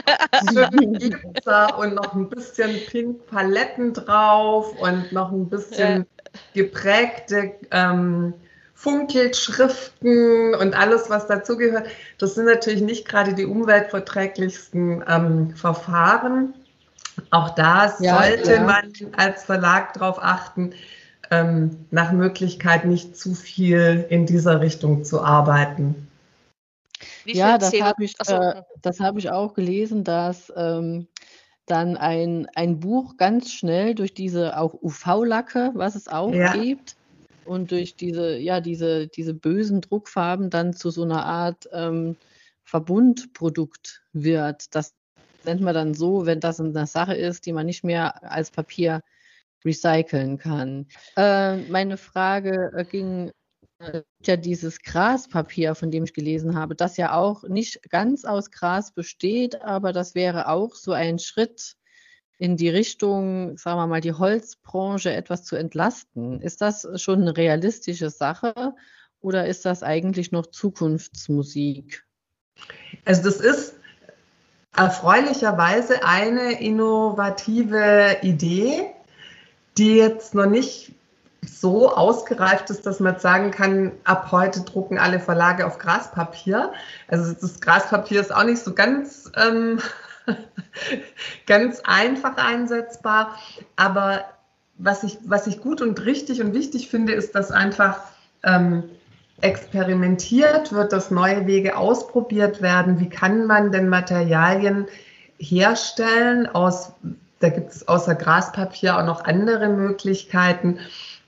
Genau. 0.42 1.20
Pizza 1.34 1.78
und 1.78 1.94
noch 1.94 2.14
ein 2.16 2.30
bisschen 2.30 2.80
Pink 2.88 3.28
Paletten 3.28 3.94
drauf 3.94 4.74
und 4.82 5.12
noch 5.12 5.32
ein 5.32 5.48
bisschen 5.48 6.08
geprägte 6.54 7.54
ähm, 7.72 8.34
Funkelschriften 8.74 10.56
und 10.56 10.74
alles, 10.74 11.10
was 11.10 11.28
dazugehört. 11.28 11.88
Das 12.18 12.36
sind 12.36 12.46
natürlich 12.46 12.82
nicht 12.82 13.08
gerade 13.08 13.36
die 13.36 13.46
umweltverträglichsten 13.46 15.04
ähm, 15.08 15.56
Verfahren. 15.56 16.56
Auch 17.32 17.50
da 17.52 17.94
ja, 18.00 18.18
sollte 18.18 18.54
ja. 18.54 18.64
man 18.64 18.92
als 19.18 19.44
Verlag 19.44 19.94
darauf 19.94 20.22
achten, 20.22 20.74
ähm, 21.32 21.86
nach 21.92 22.12
Möglichkeit 22.12 22.86
nicht 22.86 23.16
zu 23.16 23.36
viel 23.36 24.06
in 24.10 24.26
dieser 24.26 24.62
Richtung 24.62 25.04
zu 25.04 25.22
arbeiten. 25.22 26.08
ja, 27.26 27.58
das 27.58 27.74
habe 27.82 28.04
ich, 28.04 28.16
äh, 28.28 28.62
hab 29.00 29.18
ich 29.18 29.30
auch 29.30 29.54
gelesen, 29.54 30.04
dass 30.04 30.52
ähm, 30.56 31.08
dann 31.66 31.98
ein, 31.98 32.48
ein 32.56 32.80
Buch 32.80 33.18
ganz 33.18 33.52
schnell 33.52 33.94
durch 33.94 34.14
diese 34.14 34.58
auch 34.58 34.74
UV-Lacke, 34.74 35.72
was 35.76 35.96
es 35.96 36.08
auch 36.08 36.34
ja. 36.34 36.54
gibt, 36.54 36.96
und 37.50 37.72
durch 37.72 37.96
diese, 37.96 38.38
ja, 38.38 38.62
diese, 38.62 39.08
diese 39.08 39.34
bösen 39.34 39.82
Druckfarben 39.82 40.50
dann 40.50 40.74
zu 40.74 40.92
so 40.92 41.04
einer 41.04 41.26
Art 41.26 41.68
ähm, 41.74 42.16
Verbundprodukt 42.64 44.04
wird. 44.14 44.76
Das 44.76 44.94
nennt 45.46 45.62
man 45.62 45.74
dann 45.74 45.94
so, 45.94 46.26
wenn 46.26 46.40
das 46.40 46.60
eine 46.60 46.88
Sache 46.88 47.16
ist, 47.16 47.46
die 47.46 47.54
man 47.54 47.66
nicht 47.66 47.84
mehr 47.84 48.24
als 48.24 48.52
Papier 48.52 49.02
recyceln 49.66 50.38
kann. 50.38 50.88
Äh, 51.18 51.58
meine 51.70 51.98
Frage 51.98 52.72
äh, 52.76 52.86
ging 52.86 53.32
äh, 53.80 54.02
ja 54.26 54.38
dieses 54.38 54.82
Graspapier, 54.82 55.76
von 55.76 55.92
dem 55.92 56.04
ich 56.04 56.14
gelesen 56.14 56.56
habe, 56.56 56.76
das 56.76 56.98
ja 56.98 57.14
auch 57.14 57.44
nicht 57.44 57.90
ganz 57.90 58.26
aus 58.26 58.52
Gras 58.52 58.94
besteht, 58.94 59.62
aber 59.62 59.94
das 59.94 60.16
wäre 60.16 60.48
auch 60.48 60.76
so 60.76 60.94
ein 60.94 61.20
Schritt 61.20 61.76
in 62.38 62.56
die 62.56 62.70
Richtung, 62.70 63.58
sagen 63.58 63.78
wir 63.78 63.88
mal, 63.88 64.02
die 64.02 64.14
Holzbranche 64.14 65.12
etwas 65.12 65.44
zu 65.44 65.58
entlasten. 65.58 66.42
Ist 66.42 66.62
das 66.62 66.88
schon 66.96 67.22
eine 67.22 67.36
realistische 67.36 68.10
Sache 68.10 68.76
oder 69.20 69.46
ist 69.46 69.66
das 69.66 69.84
eigentlich 69.84 70.32
noch 70.32 70.48
Zukunftsmusik? 70.48 72.06
Also 73.04 73.24
das 73.24 73.42
ist 73.42 73.79
erfreulicherweise 74.76 76.04
eine 76.04 76.62
innovative 76.62 78.18
Idee, 78.22 78.88
die 79.78 79.96
jetzt 79.96 80.36
noch 80.36 80.46
nicht 80.46 80.94
so 81.46 81.94
ausgereift 81.94 82.70
ist, 82.70 82.86
dass 82.86 83.00
man 83.00 83.20
sagen 83.20 83.52
kann, 83.52 83.94
ab 84.04 84.32
heute 84.32 84.62
drucken 84.62 84.98
alle 84.98 85.20
Verlage 85.20 85.66
auf 85.66 85.78
Graspapier. 85.78 86.74
Also 87.08 87.34
das 87.34 87.62
Graspapier 87.62 88.22
ist 88.22 88.34
auch 88.34 88.44
nicht 88.44 88.62
so 88.62 88.74
ganz, 88.74 89.32
ähm, 89.36 89.80
ganz 91.48 91.82
einfach 91.86 92.38
einsetzbar. 92.38 93.38
Aber 93.76 94.26
was 94.78 95.04
ich, 95.04 95.18
was 95.26 95.48
ich 95.48 95.62
gut 95.62 95.82
und 95.82 96.06
richtig 96.06 96.42
und 96.42 96.54
wichtig 96.54 96.90
finde, 96.90 97.14
ist, 97.14 97.36
dass 97.36 97.52
einfach 97.52 98.02
ähm, 98.44 98.84
experimentiert 99.42 100.72
wird, 100.74 100.94
dass 100.94 101.12
neue 101.12 101.48
Wege 101.48 101.78
ausprobiert 101.78 102.62
werden. 102.62 103.00
Wie 103.00 103.10
kann 103.10 103.46
man 103.46 103.72
denn 103.72 103.90
Materialien 103.90 104.88
herstellen 105.38 106.48
aus 106.48 106.94
da 107.40 107.50
gibt 107.50 107.72
es 107.72 107.88
außer 107.88 108.16
Graspapier 108.16 108.98
auch 108.98 109.06
noch 109.06 109.24
andere 109.24 109.70
Möglichkeiten, 109.70 110.80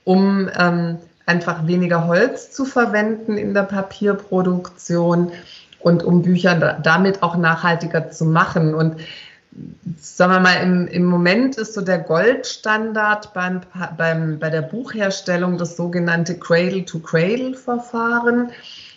um 0.04 0.50
ähm, 0.58 0.98
einfach 1.26 1.66
weniger 1.66 2.06
Holz 2.06 2.50
zu 2.50 2.64
verwenden 2.64 3.38
in 3.38 3.54
der 3.54 3.62
Papierproduktion 3.62 5.32
und 5.80 6.02
um 6.04 6.22
Bücher 6.22 6.78
damit 6.82 7.22
auch 7.22 7.36
nachhaltiger 7.36 8.10
zu 8.10 8.24
machen. 8.24 8.74
Und 8.74 8.96
sagen 10.00 10.32
wir 10.32 10.40
mal, 10.40 10.62
im, 10.62 10.88
im 10.88 11.04
Moment 11.04 11.56
ist 11.56 11.74
so 11.74 11.82
der 11.82 11.98
Goldstandard 11.98 13.34
beim, 13.34 13.60
beim, 13.96 14.38
bei 14.38 14.48
der 14.50 14.62
Buchherstellung 14.62 15.58
das 15.58 15.76
sogenannte 15.76 16.38
Cradle-to-Cradle-Verfahren. 16.38 18.50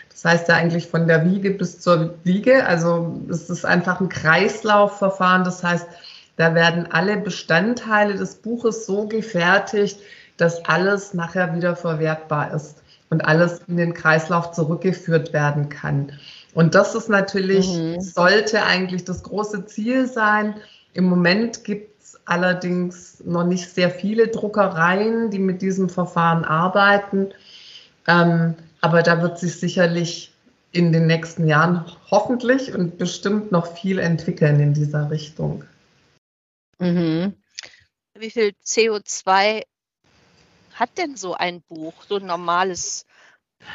Das 0.09 0.25
heißt 0.25 0.47
ja 0.47 0.55
eigentlich 0.55 0.87
von 0.87 1.07
der 1.07 1.25
Wiege 1.25 1.51
bis 1.51 1.81
zur 1.81 2.15
Wiege. 2.23 2.65
Also 2.65 3.21
es 3.29 3.49
ist 3.49 3.65
einfach 3.65 3.99
ein 3.99 4.07
Kreislaufverfahren. 4.09 5.43
Das 5.43 5.63
heißt, 5.63 5.87
da 6.37 6.55
werden 6.55 6.87
alle 6.91 7.17
Bestandteile 7.17 8.15
des 8.15 8.35
Buches 8.35 8.85
so 8.85 9.07
gefertigt, 9.07 9.99
dass 10.37 10.63
alles 10.65 11.13
nachher 11.13 11.55
wieder 11.55 11.75
verwertbar 11.75 12.53
ist 12.53 12.81
und 13.09 13.25
alles 13.25 13.61
in 13.67 13.77
den 13.77 13.93
Kreislauf 13.93 14.51
zurückgeführt 14.51 15.33
werden 15.33 15.69
kann. 15.69 16.11
Und 16.55 16.73
das 16.73 16.95
ist 16.95 17.09
natürlich, 17.09 17.67
mhm. 17.67 17.99
sollte 17.99 18.63
eigentlich 18.63 19.03
das 19.03 19.23
große 19.23 19.65
Ziel 19.65 20.07
sein. 20.07 20.55
Im 20.93 21.03
Moment 21.03 21.65
gibt 21.65 22.01
es 22.01 22.17
allerdings 22.23 23.21
noch 23.25 23.43
nicht 23.43 23.69
sehr 23.69 23.91
viele 23.91 24.29
Druckereien, 24.29 25.29
die 25.31 25.39
mit 25.39 25.61
diesem 25.61 25.89
Verfahren 25.89 26.45
arbeiten. 26.45 27.33
Ähm, 28.07 28.55
aber 28.79 29.03
da 29.03 29.21
wird 29.21 29.37
sich 29.37 29.59
sicherlich 29.59 30.31
in 30.71 30.93
den 30.93 31.07
nächsten 31.07 31.45
Jahren 31.45 31.85
hoffentlich 32.09 32.73
und 32.73 32.97
bestimmt 32.97 33.51
noch 33.51 33.75
viel 33.75 33.99
entwickeln 33.99 34.61
in 34.61 34.73
dieser 34.73 35.11
Richtung. 35.11 35.65
Mhm. 36.79 37.33
Wie 38.17 38.31
viel 38.31 38.53
CO2 38.63 39.63
hat 40.73 40.97
denn 40.97 41.17
so 41.17 41.33
ein 41.33 41.61
Buch, 41.63 41.95
so 42.07 42.15
ein 42.15 42.25
normales 42.25 43.05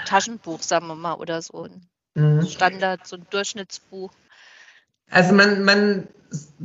Taschenbuch, 0.06 0.62
sagen 0.62 0.87
wir 0.87 0.94
mal, 0.94 1.14
oder 1.14 1.42
so 1.42 1.64
ein 1.64 1.89
mhm. 2.20 2.46
Standard, 2.46 3.06
so 3.06 3.16
ein 3.16 3.26
Durchschnittsbuch? 3.30 4.10
Also 5.10 5.34
man, 5.34 5.64
man, 5.64 6.08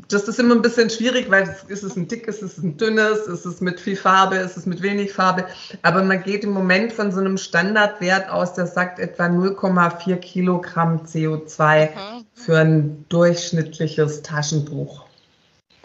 das 0.07 0.27
ist 0.27 0.39
immer 0.39 0.55
ein 0.55 0.61
bisschen 0.61 0.89
schwierig, 0.89 1.29
weil 1.31 1.43
ist 1.67 1.83
es 1.83 1.95
ein 1.95 2.07
dickes, 2.07 2.41
ist 2.41 2.57
es 2.57 2.63
ein 2.63 2.77
dünnes, 2.77 3.25
ist 3.27 3.45
es 3.45 3.61
mit 3.61 3.79
viel 3.79 3.95
Farbe, 3.95 4.35
ist 4.35 4.57
es 4.57 4.65
mit 4.65 4.81
wenig 4.81 5.13
Farbe. 5.13 5.47
Aber 5.81 6.03
man 6.03 6.21
geht 6.21 6.43
im 6.43 6.51
Moment 6.51 6.93
von 6.93 7.11
so 7.11 7.19
einem 7.19 7.37
Standardwert 7.37 8.29
aus, 8.29 8.53
der 8.53 8.67
sagt 8.67 8.99
etwa 8.99 9.25
0,4 9.25 10.17
Kilogramm 10.17 11.05
CO2 11.05 11.89
mhm. 11.89 12.25
für 12.33 12.59
ein 12.59 13.05
durchschnittliches 13.09 14.21
Taschenbuch. 14.21 15.05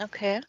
Okay. 0.03 0.41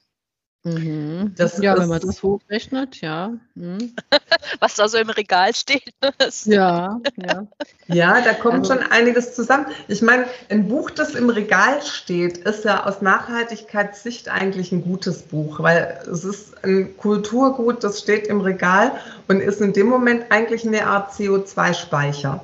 Mhm. 0.64 1.34
Das 1.36 1.58
ja, 1.58 1.76
wenn 1.76 1.88
man 1.88 2.00
das 2.00 2.22
hochrechnet, 2.22 3.00
ja. 3.00 3.32
Mhm. 3.56 3.94
Was 4.60 4.76
da 4.76 4.86
so 4.86 4.96
im 4.96 5.10
Regal 5.10 5.54
steht. 5.54 5.92
ja, 6.44 7.00
ja. 7.16 7.46
Ja, 7.88 8.20
da 8.20 8.32
kommt 8.32 8.70
also, 8.70 8.74
schon 8.74 8.82
einiges 8.92 9.34
zusammen. 9.34 9.66
Ich 9.88 10.02
meine, 10.02 10.26
ein 10.50 10.68
Buch, 10.68 10.90
das 10.90 11.16
im 11.16 11.30
Regal 11.30 11.82
steht, 11.82 12.38
ist 12.38 12.64
ja 12.64 12.86
aus 12.86 13.02
Nachhaltigkeitssicht 13.02 14.28
eigentlich 14.28 14.70
ein 14.70 14.84
gutes 14.84 15.22
Buch, 15.22 15.58
weil 15.60 16.00
es 16.10 16.24
ist 16.24 16.64
ein 16.64 16.96
Kulturgut, 16.96 17.82
das 17.82 17.98
steht 17.98 18.28
im 18.28 18.40
Regal 18.40 18.92
und 19.26 19.40
ist 19.40 19.60
in 19.60 19.72
dem 19.72 19.88
Moment 19.88 20.26
eigentlich 20.30 20.64
eine 20.64 20.86
Art 20.86 21.12
CO2-Speicher. 21.12 22.40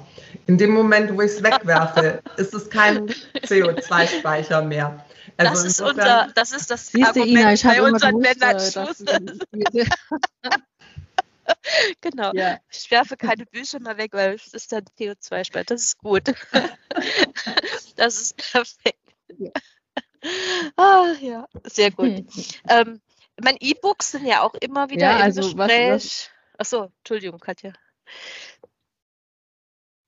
In 0.48 0.58
dem 0.58 0.72
Moment, 0.72 1.16
wo 1.16 1.20
ich 1.20 1.32
es 1.32 1.42
wegwerfe, 1.42 2.20
ist 2.36 2.52
es 2.52 2.68
kein 2.68 3.08
CO2-Speicher 3.44 4.62
mehr. 4.62 5.04
Also 5.38 5.52
das, 5.52 5.64
ist 5.64 5.80
unser, 5.80 6.30
das 6.34 6.50
ist 6.50 6.68
das 6.68 6.92
Argument 6.94 7.28
Ina, 7.28 7.52
ich 7.52 7.62
bei 7.62 7.80
unseren 7.80 8.18
Männern. 8.18 8.58
genau. 12.00 12.32
Ja. 12.32 12.58
Ich 12.72 12.90
werfe 12.90 13.16
keine 13.16 13.46
Bücher 13.46 13.78
mehr 13.78 13.96
weg, 13.98 14.14
weil 14.14 14.34
es 14.34 14.52
ist 14.52 14.72
dann 14.72 14.84
CO2-Speicher. 14.98 15.62
Das 15.62 15.84
ist 15.84 15.98
gut. 15.98 16.24
das 17.96 18.20
ist 18.20 18.36
perfekt. 18.36 18.98
Ja. 19.38 19.52
Ah, 20.76 21.12
ja, 21.20 21.46
sehr 21.62 21.92
gut. 21.92 22.08
Hm. 22.08 22.26
Ähm, 22.68 23.00
meine 23.40 23.58
E-Books 23.60 24.10
sind 24.10 24.26
ja 24.26 24.42
auch 24.42 24.54
immer 24.54 24.90
wieder 24.90 25.06
ja, 25.06 25.18
im 25.18 25.22
also 25.22 25.42
Gespräch. 25.42 26.30
Achso, 26.58 26.90
Entschuldigung, 26.98 27.38
Katja. 27.38 27.72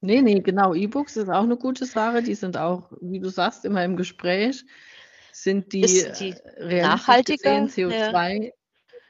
Nee, 0.01 0.23
nee, 0.23 0.41
genau. 0.41 0.75
E-Books 0.75 1.17
ist 1.17 1.29
auch 1.29 1.45
eine 1.45 1.57
gute 1.57 1.87
Sache. 1.87 2.25
Die 2.25 2.35
sind 2.35 2.57
auch, 2.57 2.91
wie 3.01 3.21
du 3.21 3.29
sagst, 3.29 3.65
immer 3.65 3.85
im 3.85 3.97
Gespräch 3.97 4.65
sind 5.33 5.73
die, 5.73 5.83
ist 5.83 6.21
die 6.21 6.35
äh, 6.59 6.83
nachhaltiger 6.83 7.51
CO2 7.51 8.53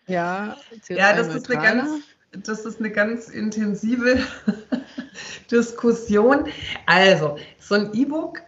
ja, 0.06 0.56
CO2 0.86 0.96
ja 0.96 1.12
das 1.14 1.34
ist 1.34 1.50
eine 1.50 1.62
ganz 1.62 2.02
das 2.32 2.64
ist 2.64 2.78
eine 2.78 2.90
ganz 2.90 3.28
intensive 3.28 4.20
Diskussion. 5.50 6.44
Also, 6.86 7.36
so 7.58 7.74
ein 7.74 7.92
E-Book, 7.94 8.40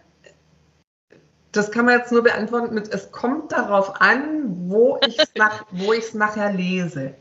das 1.51 1.71
kann 1.71 1.85
man 1.85 1.99
jetzt 1.99 2.11
nur 2.11 2.23
beantworten 2.23 2.73
mit, 2.73 2.91
es 2.93 3.11
kommt 3.11 3.51
darauf 3.51 4.01
an, 4.01 4.43
wo 4.67 4.99
ich 5.05 5.19
es 5.19 5.31
nach, 5.35 5.65
nachher 6.13 6.53
lese. 6.53 7.13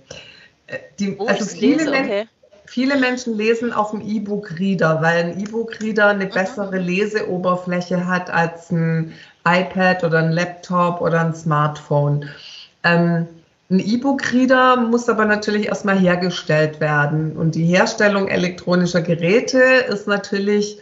Äh, 0.67 0.79
die, 0.99 1.19
also 1.19 1.45
viele, 1.45 1.85
lese, 1.85 1.91
okay. 1.91 2.29
viele, 2.65 2.97
Menschen 2.97 3.37
lesen 3.37 3.73
auf 3.73 3.91
dem 3.91 4.01
E-Book-Reader, 4.01 5.03
weil 5.03 5.25
ein 5.25 5.41
E-Book-Reader 5.41 6.09
eine 6.09 6.27
bessere 6.27 6.79
Leseoberfläche 6.79 8.07
hat 8.07 8.31
als 8.31 8.71
ein 8.71 9.13
iPad 9.45 10.05
oder 10.05 10.19
ein 10.19 10.33
Laptop 10.33 11.01
oder 11.01 11.21
ein 11.21 11.35
Smartphone. 11.35 12.29
Ähm, 12.85 13.27
ein 13.71 13.81
E-Book-Reader 13.81 14.77
muss 14.77 15.09
aber 15.09 15.25
natürlich 15.25 15.67
erstmal 15.67 15.99
hergestellt 15.99 16.79
werden. 16.81 17.37
Und 17.37 17.55
die 17.55 17.65
Herstellung 17.65 18.29
elektronischer 18.29 19.01
Geräte 19.01 19.61
ist 19.61 20.07
natürlich 20.07 20.79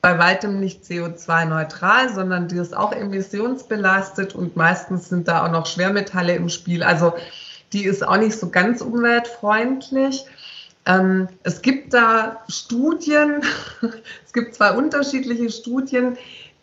bei 0.00 0.18
weitem 0.18 0.60
nicht 0.60 0.84
CO2-neutral, 0.84 2.12
sondern 2.12 2.48
die 2.48 2.56
ist 2.56 2.76
auch 2.76 2.92
emissionsbelastet 2.92 4.34
und 4.34 4.56
meistens 4.56 5.08
sind 5.08 5.28
da 5.28 5.44
auch 5.44 5.50
noch 5.50 5.66
Schwermetalle 5.66 6.34
im 6.34 6.48
Spiel. 6.48 6.82
Also 6.82 7.14
die 7.72 7.84
ist 7.84 8.06
auch 8.06 8.16
nicht 8.16 8.38
so 8.38 8.48
ganz 8.48 8.80
umweltfreundlich. 8.80 10.24
Ähm, 10.86 11.28
es 11.42 11.62
gibt 11.62 11.94
da 11.94 12.42
Studien, 12.48 13.42
es 14.24 14.32
gibt 14.32 14.54
zwei 14.54 14.72
unterschiedliche 14.72 15.50
Studien, 15.50 16.16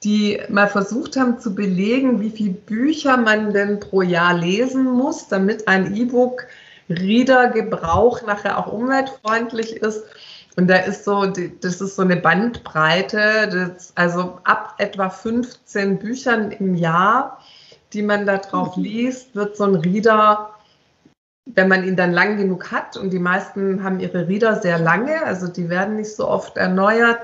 die 0.05 0.39
mal 0.49 0.67
versucht 0.67 1.17
haben 1.17 1.39
zu 1.39 1.55
belegen, 1.55 2.21
wie 2.21 2.29
viele 2.29 2.53
Bücher 2.53 3.17
man 3.17 3.53
denn 3.53 3.79
pro 3.79 4.03
Jahr 4.03 4.35
lesen 4.35 4.85
muss, 4.85 5.27
damit 5.27 5.67
ein 5.67 5.95
E-Book-Reader-Gebrauch 5.95 8.21
nachher 8.21 8.59
auch 8.59 8.71
umweltfreundlich 8.71 9.77
ist. 9.77 10.03
Und 10.57 10.69
da 10.69 10.75
ist 10.75 11.05
so, 11.05 11.25
das 11.25 11.81
ist 11.81 11.95
so 11.95 12.03
eine 12.03 12.17
Bandbreite, 12.17 13.49
das, 13.51 13.93
also 13.95 14.37
ab 14.43 14.75
etwa 14.77 15.09
15 15.09 15.97
Büchern 15.97 16.51
im 16.51 16.75
Jahr, 16.75 17.39
die 17.91 18.03
man 18.03 18.27
da 18.27 18.37
drauf 18.37 18.77
mhm. 18.77 18.83
liest, 18.83 19.35
wird 19.35 19.57
so 19.57 19.63
ein 19.63 19.73
Reader, 19.73 20.51
wenn 21.45 21.67
man 21.67 21.83
ihn 21.83 21.95
dann 21.95 22.13
lang 22.13 22.37
genug 22.37 22.71
hat, 22.71 22.95
und 22.95 23.11
die 23.11 23.17
meisten 23.17 23.83
haben 23.83 23.99
ihre 23.99 24.27
Reader 24.27 24.61
sehr 24.61 24.77
lange, 24.77 25.25
also 25.25 25.47
die 25.47 25.67
werden 25.67 25.95
nicht 25.95 26.15
so 26.15 26.27
oft 26.27 26.57
erneuert, 26.57 27.17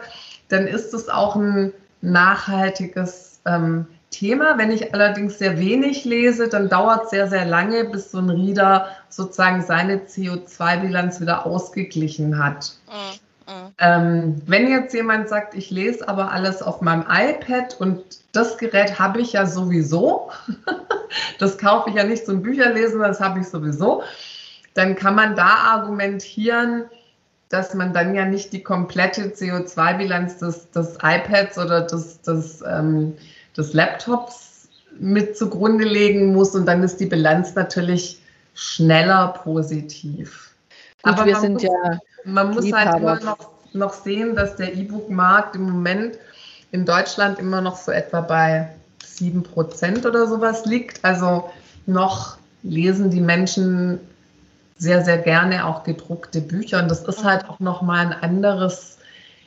dann 0.49 0.65
ist 0.65 0.95
es 0.95 1.07
auch 1.07 1.35
ein 1.35 1.73
nachhaltiges 2.01 3.41
ähm, 3.45 3.87
Thema. 4.09 4.57
Wenn 4.57 4.71
ich 4.71 4.93
allerdings 4.93 5.39
sehr 5.39 5.57
wenig 5.57 6.05
lese, 6.05 6.49
dann 6.49 6.69
dauert 6.69 7.05
es 7.05 7.09
sehr, 7.11 7.27
sehr 7.27 7.45
lange, 7.45 7.85
bis 7.85 8.11
so 8.11 8.19
ein 8.19 8.29
Reader 8.29 8.87
sozusagen 9.09 9.61
seine 9.61 9.97
CO2-Bilanz 9.97 11.21
wieder 11.21 11.45
ausgeglichen 11.45 12.43
hat. 12.43 12.73
Mhm. 12.87 13.19
Ähm, 13.79 14.41
wenn 14.45 14.69
jetzt 14.69 14.93
jemand 14.93 15.27
sagt, 15.27 15.55
ich 15.55 15.71
lese 15.71 16.07
aber 16.07 16.31
alles 16.31 16.61
auf 16.61 16.81
meinem 16.81 17.05
iPad 17.09 17.75
und 17.79 18.01
das 18.31 18.57
Gerät 18.57 18.99
habe 18.99 19.19
ich 19.19 19.33
ja 19.33 19.45
sowieso, 19.45 20.31
das 21.39 21.57
kaufe 21.57 21.89
ich 21.89 21.95
ja 21.95 22.03
nicht 22.03 22.25
zum 22.25 22.41
Bücherlesen, 22.41 23.01
das 23.01 23.19
habe 23.19 23.39
ich 23.39 23.47
sowieso, 23.47 24.03
dann 24.73 24.95
kann 24.95 25.15
man 25.15 25.35
da 25.35 25.47
argumentieren, 25.47 26.85
dass 27.53 27.73
man 27.73 27.93
dann 27.93 28.15
ja 28.15 28.25
nicht 28.25 28.53
die 28.53 28.63
komplette 28.63 29.29
CO2-Bilanz 29.29 30.37
des, 30.37 30.71
des 30.71 30.97
iPads 31.01 31.57
oder 31.57 31.81
des, 31.81 32.21
des, 32.21 32.63
ähm, 32.67 33.13
des 33.55 33.73
Laptops 33.73 34.69
mit 34.99 35.37
zugrunde 35.37 35.85
legen 35.85 36.33
muss 36.33 36.55
und 36.55 36.65
dann 36.65 36.83
ist 36.83 36.99
die 36.99 37.05
Bilanz 37.05 37.55
natürlich 37.55 38.21
schneller 38.53 39.35
positiv. 39.43 40.53
Gut, 41.03 41.13
Aber 41.13 41.25
wir 41.25 41.35
sind 41.37 41.53
muss, 41.53 41.63
ja 41.63 41.99
man 42.25 42.53
muss 42.53 42.71
halt 42.71 42.97
immer 42.97 43.19
noch, 43.19 43.49
noch 43.73 43.93
sehen, 43.93 44.35
dass 44.35 44.55
der 44.55 44.73
E-Book-Markt 44.73 45.55
im 45.55 45.63
Moment 45.63 46.17
in 46.71 46.85
Deutschland 46.85 47.39
immer 47.39 47.61
noch 47.61 47.75
so 47.75 47.91
etwa 47.91 48.21
bei 48.21 48.69
7% 49.03 50.07
oder 50.07 50.27
sowas 50.27 50.65
liegt. 50.65 51.03
Also 51.03 51.49
noch 51.85 52.37
lesen 52.63 53.09
die 53.09 53.21
Menschen 53.21 53.99
sehr, 54.81 55.05
sehr 55.05 55.19
gerne 55.19 55.67
auch 55.67 55.83
gedruckte 55.83 56.41
Bücher. 56.41 56.81
Und 56.81 56.89
das 56.89 57.03
ist 57.03 57.23
halt 57.23 57.47
auch 57.47 57.59
nochmal 57.59 58.07
ein 58.07 58.13
anderes 58.13 58.97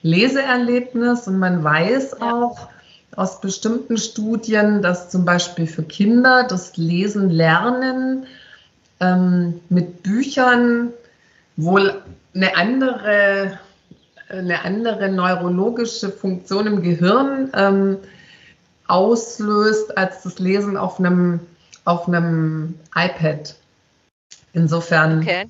Leseerlebnis. 0.03 1.27
Und 1.27 1.41
man 1.41 1.65
weiß 1.65 2.23
auch 2.23 2.69
aus 3.17 3.41
bestimmten 3.41 3.99
Studien, 3.99 4.81
dass 4.81 5.11
zum 5.11 5.25
Beispiel 5.25 5.67
für 5.67 5.83
Kinder 5.83 6.45
das 6.49 6.77
Lesen 6.77 7.31
lernen 7.31 8.27
ähm, 9.01 9.61
mit 9.71 10.05
Büchern 10.05 10.93
wohl 11.57 12.01
eine 12.33 12.57
andere, 12.57 13.59
eine 14.29 14.65
andere 14.65 15.09
neurologische 15.09 16.11
Funktion 16.11 16.69
im 16.69 16.81
Gehirn 16.81 17.51
ähm, 17.55 17.97
auslöst 18.87 19.99
als 19.99 20.23
das 20.23 20.39
Lesen 20.39 20.77
auf 20.77 21.01
einem, 21.01 21.41
auf 21.85 22.07
einem 22.07 22.77
iPad. 22.95 23.57
Insofern, 24.55 25.21
okay. 25.21 25.45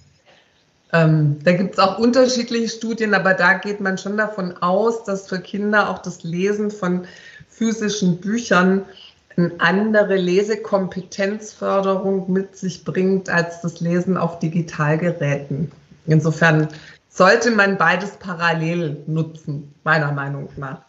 ähm, 0.93 1.39
da 1.45 1.53
gibt 1.53 1.75
es 1.75 1.79
auch 1.79 1.99
unterschiedliche 1.99 2.69
Studien, 2.69 3.15
aber 3.15 3.35
da 3.35 3.53
geht 3.55 3.81
man 3.81 3.97
schon 3.99 4.17
davon 4.17 4.57
aus, 4.63 5.05
dass 5.05 5.29
für 5.29 5.39
Kinder 5.41 5.91
auch 5.91 6.01
das 6.01 6.25
Lesen 6.25 6.71
von 6.71 7.07
physischen 7.49 8.19
Büchern 8.19 8.85
eine 9.37 9.51
andere 9.59 10.17
Lesekompetenzförderung 10.17 12.33
mit 12.33 12.57
sich 12.57 12.85
bringt 12.85 13.29
als 13.29 13.61
das 13.61 13.81
Lesen 13.81 14.17
auf 14.17 14.39
Digitalgeräten. 14.39 15.71
Insofern 16.07 16.69
sollte 17.11 17.51
man 17.51 17.77
beides 17.77 18.17
parallel 18.17 19.03
nutzen, 19.07 19.75
meiner 19.85 20.13
Meinung 20.13 20.49
nach. 20.57 20.81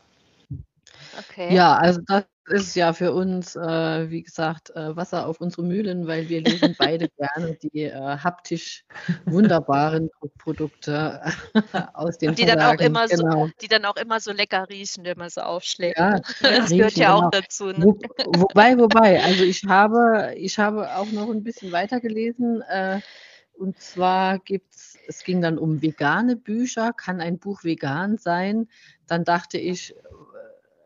Okay. 1.30 1.54
Ja, 1.54 1.76
also 1.78 2.00
das 2.08 2.24
ist 2.48 2.76
ja 2.76 2.94
für 2.94 3.14
uns, 3.14 3.56
äh, 3.56 4.10
wie 4.10 4.22
gesagt, 4.22 4.70
äh, 4.72 4.96
Wasser 4.96 5.28
auf 5.28 5.42
unsere 5.42 5.64
Mühlen, 5.64 6.08
weil 6.08 6.30
wir 6.30 6.42
lesen 6.42 6.76
beide 6.78 7.10
gerne 7.18 7.56
die 7.56 7.84
äh, 7.84 7.92
haptisch 7.94 8.86
wunderbaren 9.26 10.10
Produkte 10.38 11.22
aus 11.94 12.18
den 12.18 12.36
die 12.36 12.46
Verlagen. 12.46 12.78
Dann 12.78 12.78
auch 12.78 12.86
immer 12.86 13.08
genau. 13.08 13.46
so, 13.48 13.52
die 13.62 13.68
dann 13.68 13.86
auch 13.86 13.96
immer 13.96 14.20
so 14.20 14.32
lecker 14.32 14.68
riechen, 14.70 15.06
wenn 15.06 15.18
man 15.18 15.30
so 15.30 15.42
aufschlägt. 15.42 15.98
Ja, 15.98 16.20
das 16.42 16.44
riechen, 16.44 16.78
gehört 16.78 16.98
ja 16.98 17.16
genau. 17.16 17.28
auch 17.28 17.32
dazu. 17.32 17.66
Ne? 17.68 17.86
Wo, 17.86 18.00
wobei, 18.40 18.78
wobei, 18.78 19.24
also 19.24 19.44
ich 19.44 19.64
habe, 19.66 20.34
ich 20.38 20.60
habe 20.60 20.96
auch 20.96 21.12
noch 21.12 21.30
ein 21.30 21.44
bisschen 21.44 21.72
weiter 21.72 22.00
gelesen. 22.00 22.62
Äh, 22.70 23.00
und 23.58 23.80
zwar 23.80 24.40
gibt 24.40 24.76
es, 24.76 24.98
es 25.08 25.24
ging 25.24 25.42
dann 25.42 25.58
um 25.58 25.82
vegane 25.82 26.36
Bücher. 26.36 26.94
Kann 26.94 27.22
ein 27.22 27.40
Buch 27.40 27.64
vegan 27.64 28.18
sein? 28.18 28.68
Dann 29.08 29.24
dachte 29.24 29.58
ich, 29.58 29.96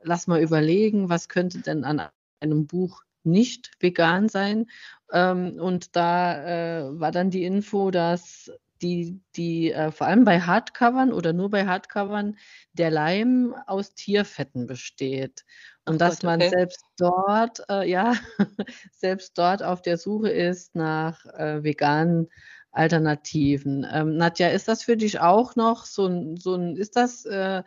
lass 0.04 0.28
mal 0.28 0.42
überlegen, 0.42 1.10
was 1.10 1.30
könnte 1.30 1.60
denn 1.60 1.84
an 1.84 2.08
einem 2.40 2.68
Buch 2.68 3.04
nicht 3.24 3.72
vegan 3.80 4.30
sein. 4.30 4.68
Ähm, 5.12 5.60
und 5.60 5.96
da 5.96 6.80
äh, 6.80 7.00
war 7.00 7.12
dann 7.12 7.30
die 7.30 7.44
Info, 7.44 7.92
dass 7.92 8.52
die, 8.82 9.20
die 9.36 9.72
äh, 9.72 9.92
vor 9.92 10.08
allem 10.08 10.24
bei 10.24 10.40
Hardcovern 10.40 11.12
oder 11.12 11.34
nur 11.34 11.50
bei 11.50 11.66
Hardcovern 11.66 12.38
der 12.74 12.92
Leim 12.92 13.54
aus 13.68 13.94
Tierfetten 13.94 14.68
besteht. 14.68 15.46
Und 15.86 15.96
Ach 15.96 16.10
dass 16.10 16.20
Gott, 16.20 16.24
man 16.26 16.40
selbst 16.40 16.86
dort, 16.98 17.62
äh, 17.70 17.90
ja, 17.90 18.14
selbst 18.94 19.38
dort 19.38 19.64
auf 19.64 19.82
der 19.82 19.98
Suche 19.98 20.30
ist 20.30 20.76
nach 20.76 21.26
äh, 21.26 21.64
veganen 21.64 22.30
Alternativen. 22.72 23.86
Ähm, 23.92 24.16
Nadja, 24.16 24.50
ist 24.50 24.68
das 24.68 24.84
für 24.84 24.96
dich 24.96 25.20
auch 25.20 25.56
noch 25.56 25.86
so 25.86 26.06
ein, 26.06 26.38
so 26.38 26.56
ein 26.56 26.76
ist 26.78 26.96
das 26.96 27.26
äh, 27.26 27.64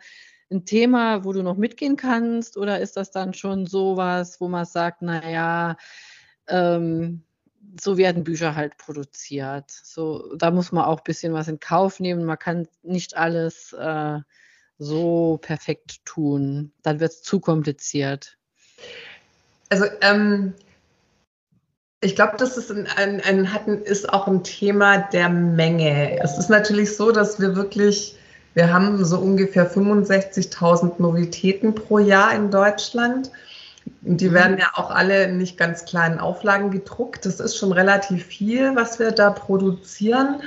ein 0.53 0.65
Thema, 0.65 1.25
wo 1.25 1.33
du 1.33 1.41
noch 1.41 1.57
mitgehen 1.57 1.97
kannst 1.97 2.57
oder 2.57 2.79
ist 2.79 2.95
das 2.95 3.11
dann 3.11 3.33
schon 3.33 3.65
sowas, 3.65 4.39
wo 4.39 4.47
man 4.47 4.65
sagt, 4.65 5.01
naja, 5.01 5.77
ähm, 6.47 7.23
so 7.81 7.97
werden 7.97 8.23
Bücher 8.23 8.55
halt 8.55 8.77
produziert. 8.77 9.71
So, 9.71 10.35
da 10.35 10.51
muss 10.51 10.71
man 10.71 10.85
auch 10.85 10.99
ein 10.99 11.03
bisschen 11.03 11.33
was 11.33 11.47
in 11.47 11.59
Kauf 11.59 11.99
nehmen. 11.99 12.25
Man 12.25 12.37
kann 12.37 12.67
nicht 12.83 13.17
alles 13.17 13.73
äh, 13.73 14.19
so 14.77 15.39
perfekt 15.41 16.05
tun. 16.05 16.71
Dann 16.83 16.99
wird 16.99 17.11
es 17.11 17.21
zu 17.23 17.39
kompliziert. 17.39 18.37
Also 19.69 19.85
ähm, 20.01 20.53
ich 22.01 22.15
glaube, 22.15 22.35
das 22.37 22.57
ist, 22.57 22.69
ein, 22.69 22.85
ein, 22.87 23.21
ein, 23.21 23.81
ist 23.83 24.11
auch 24.11 24.27
ein 24.27 24.43
Thema 24.43 24.97
der 24.97 25.29
Menge. 25.29 26.19
Es 26.21 26.37
ist 26.37 26.49
natürlich 26.49 26.95
so, 26.95 27.11
dass 27.11 27.39
wir 27.39 27.55
wirklich, 27.55 28.17
wir 28.53 28.71
haben 28.71 29.03
so 29.03 29.19
ungefähr 29.19 29.69
65.000 29.69 30.93
Novitäten 30.99 31.73
pro 31.73 31.99
Jahr 31.99 32.33
in 32.33 32.51
Deutschland. 32.51 33.31
Die 34.01 34.29
mhm. 34.29 34.33
werden 34.33 34.57
ja 34.57 34.71
auch 34.75 34.91
alle 34.91 35.23
in 35.23 35.37
nicht 35.37 35.57
ganz 35.57 35.85
kleinen 35.85 36.19
Auflagen 36.19 36.71
gedruckt. 36.71 37.25
Das 37.25 37.39
ist 37.39 37.57
schon 37.57 37.71
relativ 37.71 38.25
viel, 38.25 38.75
was 38.75 38.99
wir 38.99 39.11
da 39.11 39.31
produzieren. 39.31 40.41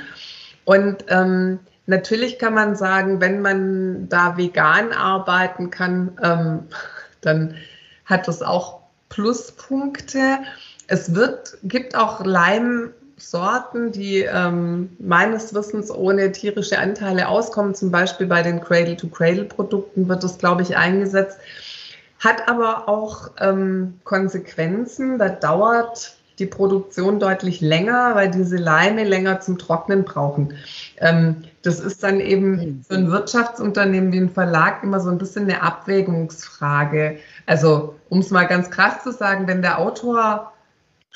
Und 0.65 1.05
ähm, 1.09 1.59
natürlich 1.85 2.39
kann 2.39 2.53
man 2.53 2.75
sagen, 2.75 3.19
wenn 3.19 3.41
man 3.41 4.09
da 4.09 4.37
vegan 4.37 4.91
arbeiten 4.93 5.69
kann, 5.69 6.17
ähm, 6.23 6.59
dann 7.21 7.55
hat 8.05 8.27
das 8.27 8.41
auch 8.41 8.81
Pluspunkte. 9.09 10.39
Es 10.87 11.13
wird, 11.13 11.57
gibt 11.63 11.95
auch 11.95 12.25
Leimsorten, 13.17 13.91
die 13.91 14.19
ähm, 14.19 14.89
meines 14.99 15.53
Wissens 15.53 15.91
ohne 15.91 16.31
tierische 16.31 16.77
Anteile 16.77 17.27
auskommen. 17.27 17.73
Zum 17.73 17.91
Beispiel 17.91 18.27
bei 18.27 18.43
den 18.43 18.61
Cradle-to-Cradle-Produkten 18.61 20.07
wird 20.07 20.23
das, 20.23 20.37
glaube 20.37 20.61
ich, 20.61 20.77
eingesetzt. 20.77 21.39
Hat 22.19 22.47
aber 22.47 22.87
auch 22.87 23.31
ähm, 23.39 23.99
Konsequenzen. 24.03 25.17
Da 25.17 25.29
dauert 25.29 26.15
die 26.39 26.45
Produktion 26.45 27.19
deutlich 27.19 27.61
länger, 27.61 28.13
weil 28.13 28.29
diese 28.29 28.57
Leime 28.57 29.03
länger 29.03 29.39
zum 29.39 29.57
Trocknen 29.57 30.03
brauchen. 30.03 30.53
Ähm, 30.97 31.37
das 31.63 31.79
ist 31.79 32.03
dann 32.03 32.19
eben 32.19 32.85
für 32.87 32.95
ein 32.95 33.09
Wirtschaftsunternehmen 33.09 34.11
wie 34.13 34.19
ein 34.19 34.29
Verlag 34.29 34.83
immer 34.83 34.99
so 34.99 35.09
ein 35.09 35.17
bisschen 35.17 35.43
eine 35.45 35.63
Abwägungsfrage. 35.63 37.17
Also, 37.47 37.95
um 38.09 38.19
es 38.19 38.29
mal 38.29 38.45
ganz 38.45 38.69
krass 38.69 39.01
zu 39.03 39.11
sagen, 39.11 39.47
wenn 39.47 39.63
der 39.63 39.79
Autor 39.79 40.53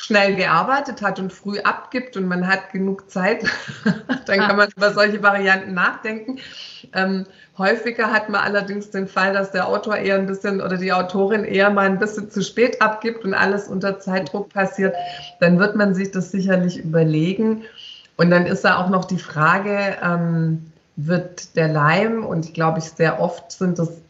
schnell 0.01 0.35
gearbeitet 0.35 1.03
hat 1.03 1.19
und 1.19 1.31
früh 1.31 1.59
abgibt 1.59 2.17
und 2.17 2.25
man 2.25 2.47
hat 2.47 2.71
genug 2.71 3.11
Zeit, 3.11 3.45
dann 4.25 4.39
kann 4.39 4.57
man 4.57 4.69
über 4.75 4.91
solche 4.93 5.21
Varianten 5.21 5.75
nachdenken. 5.75 6.39
Ähm, 6.93 7.27
häufiger 7.55 8.11
hat 8.11 8.27
man 8.27 8.41
allerdings 8.41 8.89
den 8.89 9.07
Fall, 9.07 9.33
dass 9.33 9.51
der 9.51 9.67
Autor 9.67 9.97
eher 9.97 10.15
ein 10.15 10.25
bisschen 10.25 10.59
oder 10.59 10.77
die 10.77 10.91
Autorin 10.91 11.43
eher 11.43 11.69
mal 11.69 11.85
ein 11.85 11.99
bisschen 11.99 12.31
zu 12.31 12.41
spät 12.41 12.81
abgibt 12.81 13.23
und 13.23 13.35
alles 13.35 13.67
unter 13.67 13.99
Zeitdruck 13.99 14.49
passiert. 14.49 14.95
Dann 15.39 15.59
wird 15.59 15.75
man 15.75 15.93
sich 15.93 16.09
das 16.09 16.31
sicherlich 16.31 16.79
überlegen. 16.79 17.63
Und 18.17 18.31
dann 18.31 18.47
ist 18.47 18.65
da 18.65 18.77
auch 18.77 18.89
noch 18.89 19.05
die 19.05 19.19
Frage, 19.19 19.97
ähm, 20.03 20.71
wird 20.95 21.55
der 21.55 21.67
Leim, 21.67 22.25
und 22.25 22.45
ich 22.45 22.53
glaube, 22.53 22.79
ich 22.79 22.85
sehr 22.85 23.19
oft 23.19 23.51
sind 23.51 23.77
das 23.77 24.01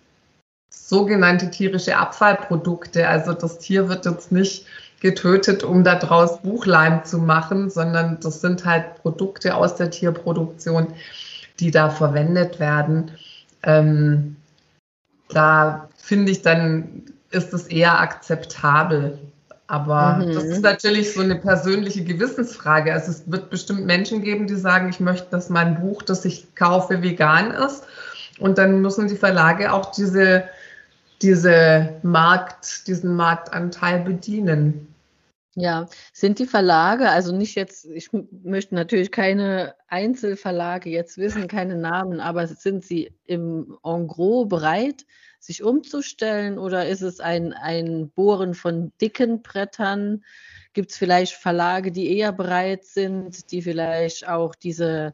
sogenannte 0.70 1.52
tierische 1.52 1.98
Abfallprodukte. 1.98 3.08
Also 3.08 3.34
das 3.34 3.60
Tier 3.60 3.90
wird 3.90 4.06
jetzt 4.06 4.32
nicht 4.32 4.66
getötet, 5.02 5.64
um 5.64 5.84
daraus 5.84 6.42
Buchleim 6.42 7.04
zu 7.04 7.18
machen, 7.18 7.70
sondern 7.70 8.20
das 8.22 8.40
sind 8.40 8.66
halt 8.66 8.96
Produkte 9.02 9.56
aus 9.56 9.76
der 9.76 9.90
Tierproduktion, 9.90 10.88
die 11.60 11.72
da 11.72 11.90
verwendet 11.90 12.60
werden. 12.60 13.12
Ähm, 13.64 14.38
da 15.28 15.90
finde 15.98 16.32
ich, 16.32 16.44
dann 16.44 17.04
ist 17.32 17.54
es 17.54 17.68
eher 17.68 18.00
akzeptabel. 18.00 19.18
Aber 19.66 20.18
mhm. 20.18 20.34
das 20.34 20.44
ist 20.44 20.62
natürlich 20.62 21.14
so 21.14 21.22
eine 21.22 21.36
persönliche 21.36 22.04
Gewissensfrage. 22.04 22.94
Also 22.94 23.12
es 23.12 23.24
wird 23.26 23.50
bestimmt 23.50 23.86
Menschen 23.86 24.22
geben, 24.22 24.46
die 24.46 24.56
sagen, 24.56 24.90
ich 24.90 25.00
möchte, 25.00 25.28
dass 25.32 25.50
mein 25.50 25.80
Buch, 25.82 26.04
das 26.04 26.26
ich 26.26 26.54
kaufe, 26.56 27.02
vegan 27.02 27.52
ist. 27.52 27.86
Und 28.38 28.58
dann 28.58 28.82
müssen 28.82 29.08
die 29.08 29.16
Verlage 29.16 29.72
auch 29.72 29.92
diese, 29.92 30.44
diese 31.22 31.90
Markt, 32.04 32.88
diesen 32.88 33.16
Marktanteil 33.16 34.02
bedienen. 34.02 34.91
Ja, 35.56 35.88
sind 36.14 36.40
die 36.40 36.46
Verlage, 36.46 37.10
also 37.10 37.36
nicht 37.36 37.56
jetzt, 37.56 37.86
ich 37.86 38.10
möchte 38.14 38.74
natürlich 38.74 39.12
keine 39.12 39.76
Einzelverlage 39.90 40.90
jetzt 40.90 41.18
wissen, 41.18 41.50
keine 41.50 41.76
Namen, 41.76 42.22
aber 42.22 42.48
sind 42.48 42.86
sie 42.86 43.14
im 43.26 43.78
En 43.84 44.08
gros 44.08 44.48
bereit, 44.48 45.06
sich 45.40 45.62
umzustellen 45.62 46.58
oder 46.58 46.88
ist 46.88 47.02
es 47.02 47.20
ein, 47.20 47.52
ein 47.52 48.12
Bohren 48.12 48.54
von 48.54 48.94
dicken 49.02 49.42
Brettern? 49.42 50.24
Gibt 50.72 50.92
es 50.92 50.98
vielleicht 50.98 51.34
Verlage, 51.34 51.92
die 51.92 52.18
eher 52.18 52.32
bereit 52.32 52.86
sind, 52.86 53.52
die 53.52 53.62
vielleicht 53.62 54.30
auch 54.30 54.56
diese 54.56 55.14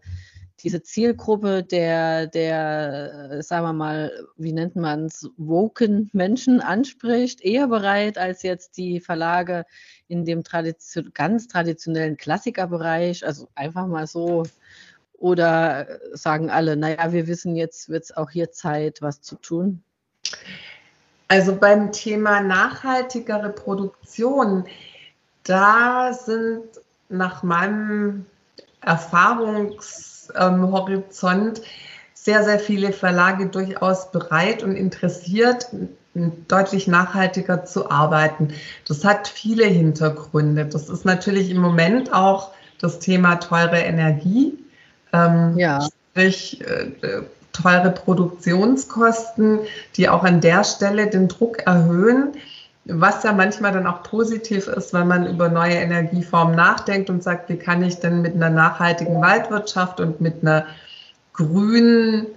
diese 0.63 0.82
Zielgruppe 0.82 1.63
der, 1.63 2.28
der, 2.28 3.30
äh, 3.32 3.43
sagen 3.43 3.65
wir 3.65 3.74
mal, 3.74 4.12
wie 4.38 4.54
nennt 4.54 4.76
man 4.76 5.06
es, 5.06 5.30
woken 5.38 6.10
Menschen 6.13 6.62
anspricht, 6.62 7.41
eher 7.41 7.67
bereit 7.67 8.17
als 8.17 8.41
jetzt 8.41 8.78
die 8.78 9.00
Verlage 9.00 9.65
in 10.08 10.26
dem 10.26 10.43
Tradition, 10.43 11.12
ganz 11.13 11.48
traditionellen 11.48 12.17
Klassikerbereich, 12.17 13.26
also 13.26 13.48
einfach 13.56 13.88
mal 13.88 14.08
so. 14.08 14.43
Oder 15.20 16.00
sagen 16.13 16.52
alle, 16.52 16.78
naja, 16.78 17.12
wir 17.12 17.26
wissen, 17.26 17.56
jetzt 17.56 17.89
wird 17.89 18.04
es 18.04 18.15
auch 18.15 18.30
hier 18.30 18.52
Zeit, 18.52 19.02
was 19.02 19.22
zu 19.22 19.36
tun? 19.36 19.82
Also 21.28 21.56
beim 21.56 21.91
Thema 21.91 22.41
nachhaltigere 22.41 23.50
Produktion, 23.50 24.65
da 25.43 26.13
sind 26.13 26.65
nach 27.10 27.41
meinem 27.41 28.26
Erfahrungs 28.82 30.16
ähm, 30.36 30.72
Horizont 30.72 31.62
sehr, 32.13 32.44
sehr 32.44 32.60
viele 32.60 32.92
Verlage 32.92 33.48
durchaus 33.48 34.12
bereit 34.12 34.63
und 34.63 34.76
interessiert, 34.76 35.70
deutlich 36.48 36.88
nachhaltiger 36.88 37.66
zu 37.66 37.90
arbeiten. 37.90 38.50
Das 38.88 39.06
hat 39.06 39.28
viele 39.28 39.66
Hintergründe. 39.66 40.66
Das 40.66 40.90
ist 40.90 41.06
natürlich 41.06 41.52
im 41.52 41.62
Moment 41.62 42.12
auch 42.13 42.52
das 42.80 43.00
Thema 43.00 43.36
teure 43.36 43.78
Energie, 43.78 44.58
ähm, 45.13 45.58
ja. 45.58 45.88
sprich 46.12 46.62
äh, 46.62 46.92
teure 47.54 47.92
Produktionskosten, 47.92 49.60
die 49.96 50.10
auch 50.10 50.24
an 50.24 50.42
der 50.42 50.63
Stelle 50.63 51.08
den 51.08 51.28
Druck 51.28 51.60
erhöhen 51.66 52.34
was 52.89 53.23
ja 53.23 53.34
manchmal 53.34 53.73
dann 53.73 53.88
auch 53.88 54.04
positiv 54.04 54.67
ist, 54.67 54.93
wenn 54.93 55.08
man 55.08 55.28
über 55.28 55.50
neue 55.50 55.76
Energieformen 55.76 56.56
nachdenkt 56.56 57.10
und 57.10 57.23
sagt, 57.23 57.50
wie 57.50 57.58
kann 57.58 57.84
ich 57.84 58.00
denn 58.00 58.21
mit 58.21 58.36
einer 58.36 58.50
nachhaltigen 58.50 59.21
Waldwirtschaft 59.21 60.00
und 60.00 60.21
mit 60.21 60.41
einer 60.41 60.65
grünen 61.34 62.28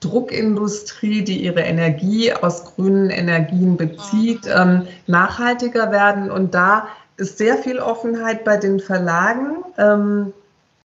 Druckindustrie, 0.00 1.22
die 1.22 1.42
ihre 1.42 1.62
Energie 1.62 2.32
aus 2.32 2.64
grünen 2.64 3.10
Energien 3.10 3.76
bezieht, 3.76 4.46
ähm, 4.46 4.86
nachhaltiger 5.06 5.90
werden. 5.90 6.30
Und 6.30 6.54
da 6.54 6.88
ist 7.16 7.38
sehr 7.38 7.56
viel 7.56 7.78
Offenheit 7.78 8.44
bei 8.44 8.56
den 8.56 8.80
Verlagen. 8.80 9.64
Ähm, 9.78 10.32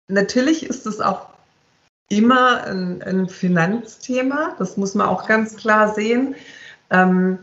natürlich 0.07 0.67
ist 0.67 0.87
es 0.87 1.01
auch 1.01 1.27
immer 2.09 2.65
ein, 2.65 3.03
ein, 3.03 3.29
Finanzthema, 3.29 4.55
das 4.59 4.77
muss 4.77 4.95
man 4.95 5.09
auch 5.09 5.27
ganz 5.27 5.57
klar 5.57 5.93
sehen. 5.95 6.35
Ähm, 6.91 7.39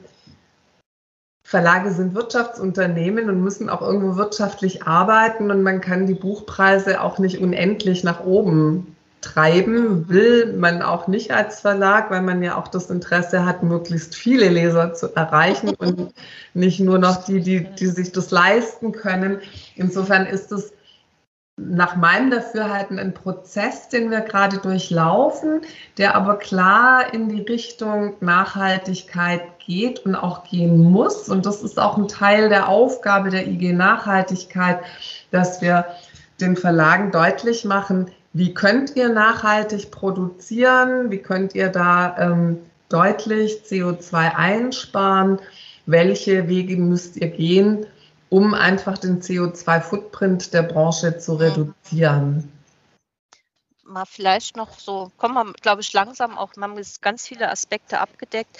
Verlage 1.47 1.91
sind 1.91 2.15
Wirtschaftsunternehmen 2.15 3.29
und 3.29 3.43
müssen 3.43 3.69
auch 3.69 3.83
irgendwo 3.83 4.15
wirtschaftlich 4.15 4.87
arbeiten 4.87 5.51
und 5.51 5.61
man 5.61 5.79
kann 5.79 6.07
die 6.07 6.15
Buchpreise 6.15 7.01
auch 7.01 7.19
nicht 7.19 7.37
unendlich 7.37 8.03
nach 8.03 8.25
oben 8.25 8.95
treiben, 9.21 10.09
will 10.09 10.53
man 10.53 10.81
auch 10.81 11.07
nicht 11.07 11.29
als 11.31 11.59
Verlag, 11.59 12.09
weil 12.09 12.23
man 12.23 12.41
ja 12.41 12.57
auch 12.57 12.67
das 12.67 12.89
Interesse 12.89 13.45
hat, 13.45 13.61
möglichst 13.61 14.15
viele 14.15 14.49
Leser 14.49 14.95
zu 14.95 15.15
erreichen 15.15 15.75
und 15.75 16.15
nicht 16.55 16.79
nur 16.79 16.97
noch 16.97 17.23
die, 17.25 17.41
die, 17.41 17.63
die 17.63 17.87
sich 17.87 18.11
das 18.11 18.31
leisten 18.31 18.91
können. 18.91 19.37
Insofern 19.75 20.25
ist 20.25 20.51
es 20.51 20.73
nach 21.57 21.95
meinem 21.95 22.31
Dafürhalten 22.31 22.99
ein 22.99 23.13
Prozess, 23.13 23.87
den 23.87 24.11
wir 24.11 24.21
gerade 24.21 24.57
durchlaufen, 24.57 25.61
der 25.97 26.15
aber 26.15 26.37
klar 26.37 27.13
in 27.13 27.29
die 27.29 27.41
Richtung 27.41 28.15
Nachhaltigkeit 28.19 29.41
geht 29.65 30.05
und 30.05 30.15
auch 30.15 30.43
gehen 30.43 30.77
muss. 30.77 31.29
Und 31.29 31.45
das 31.45 31.63
ist 31.63 31.79
auch 31.79 31.97
ein 31.97 32.09
Teil 32.09 32.49
der 32.49 32.67
Aufgabe 32.67 33.29
der 33.29 33.47
IG 33.47 33.71
Nachhaltigkeit, 33.71 34.79
dass 35.31 35.61
wir 35.61 35.85
den 36.41 36.57
Verlagen 36.57 37.11
deutlich 37.11 37.63
machen, 37.63 38.11
wie 38.33 38.53
könnt 38.53 38.97
ihr 38.97 39.07
nachhaltig 39.07 39.91
produzieren, 39.91 41.09
wie 41.09 41.19
könnt 41.19 41.55
ihr 41.55 41.69
da 41.69 42.17
ähm, 42.19 42.57
deutlich 42.89 43.61
CO2 43.65 44.35
einsparen, 44.35 45.39
welche 45.85 46.49
Wege 46.49 46.75
müsst 46.75 47.15
ihr 47.15 47.29
gehen, 47.29 47.85
um 48.35 48.53
einfach 48.53 48.97
den 48.97 49.21
CO2-Footprint 49.21 50.53
der 50.53 50.63
Branche 50.63 51.17
zu 51.19 51.35
reduzieren. 51.35 52.51
Mal 53.85 54.03
vielleicht 54.03 54.57
noch 54.57 54.77
so, 54.77 55.09
kommen 55.15 55.35
wir, 55.35 55.53
glaube 55.53 55.79
ich, 55.79 55.93
langsam 55.93 56.37
auch, 56.37 56.53
man 56.57 56.71
haben 56.71 56.85
ganz 56.99 57.25
viele 57.25 57.49
Aspekte 57.49 58.01
abgedeckt. 58.01 58.57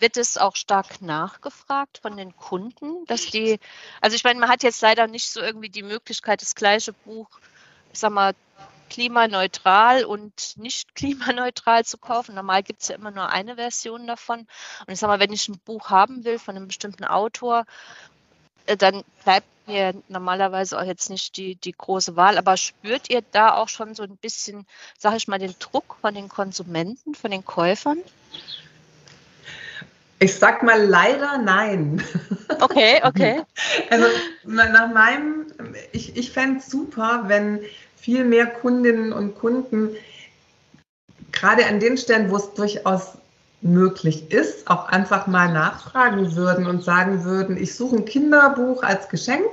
Wird 0.00 0.16
es 0.16 0.36
auch 0.38 0.56
stark 0.56 1.00
nachgefragt 1.00 1.98
von 2.02 2.16
den 2.16 2.34
Kunden, 2.34 3.04
dass 3.06 3.26
die, 3.26 3.60
also 4.00 4.16
ich 4.16 4.24
meine, 4.24 4.40
man 4.40 4.48
hat 4.48 4.64
jetzt 4.64 4.82
leider 4.82 5.06
nicht 5.06 5.30
so 5.30 5.40
irgendwie 5.40 5.68
die 5.68 5.84
Möglichkeit, 5.84 6.42
das 6.42 6.56
gleiche 6.56 6.94
Buch, 6.94 7.28
ich 7.92 8.00
sag 8.00 8.10
mal, 8.10 8.34
klimaneutral 8.90 10.04
und 10.04 10.56
nicht 10.56 10.96
klimaneutral 10.96 11.84
zu 11.84 11.96
kaufen. 11.96 12.34
Normal 12.34 12.64
gibt 12.64 12.82
es 12.82 12.88
ja 12.88 12.96
immer 12.96 13.12
nur 13.12 13.28
eine 13.28 13.54
Version 13.54 14.08
davon. 14.08 14.40
Und 14.40 14.92
ich 14.92 14.98
sage 14.98 15.12
mal, 15.12 15.20
wenn 15.20 15.32
ich 15.32 15.48
ein 15.48 15.60
Buch 15.64 15.90
haben 15.90 16.24
will 16.24 16.40
von 16.40 16.56
einem 16.56 16.66
bestimmten 16.66 17.04
Autor, 17.04 17.66
dann 18.66 19.04
bleibt 19.22 19.46
mir 19.66 19.94
normalerweise 20.08 20.78
auch 20.78 20.84
jetzt 20.84 21.10
nicht 21.10 21.36
die, 21.36 21.56
die 21.56 21.72
große 21.72 22.16
Wahl. 22.16 22.38
Aber 22.38 22.56
spürt 22.56 23.10
ihr 23.10 23.22
da 23.32 23.54
auch 23.54 23.68
schon 23.68 23.94
so 23.94 24.02
ein 24.02 24.16
bisschen, 24.16 24.66
sage 24.98 25.16
ich 25.16 25.28
mal, 25.28 25.38
den 25.38 25.54
Druck 25.58 25.96
von 26.00 26.14
den 26.14 26.28
Konsumenten, 26.28 27.14
von 27.14 27.30
den 27.30 27.44
Käufern? 27.44 27.98
Ich 30.18 30.36
sag 30.36 30.62
mal 30.62 30.82
leider 30.82 31.38
nein. 31.38 32.02
Okay, 32.60 33.00
okay. 33.02 33.42
Also 33.90 34.06
nach 34.44 34.92
meinem, 34.92 35.46
ich, 35.92 36.16
ich 36.16 36.30
fände 36.30 36.60
es 36.60 36.66
super, 36.66 37.24
wenn 37.26 37.60
viel 37.96 38.24
mehr 38.24 38.46
Kundinnen 38.46 39.12
und 39.12 39.34
Kunden 39.34 39.96
gerade 41.32 41.66
an 41.66 41.80
den 41.80 41.98
Stellen, 41.98 42.30
wo 42.30 42.36
es 42.36 42.54
durchaus 42.54 43.18
möglich 43.64 44.30
ist, 44.30 44.68
auch 44.70 44.88
einfach 44.88 45.26
mal 45.26 45.52
nachfragen 45.52 46.36
würden 46.36 46.66
und 46.66 46.84
sagen 46.84 47.24
würden, 47.24 47.56
ich 47.56 47.74
suche 47.74 47.96
ein 47.96 48.04
Kinderbuch 48.04 48.82
als 48.82 49.08
Geschenk 49.08 49.46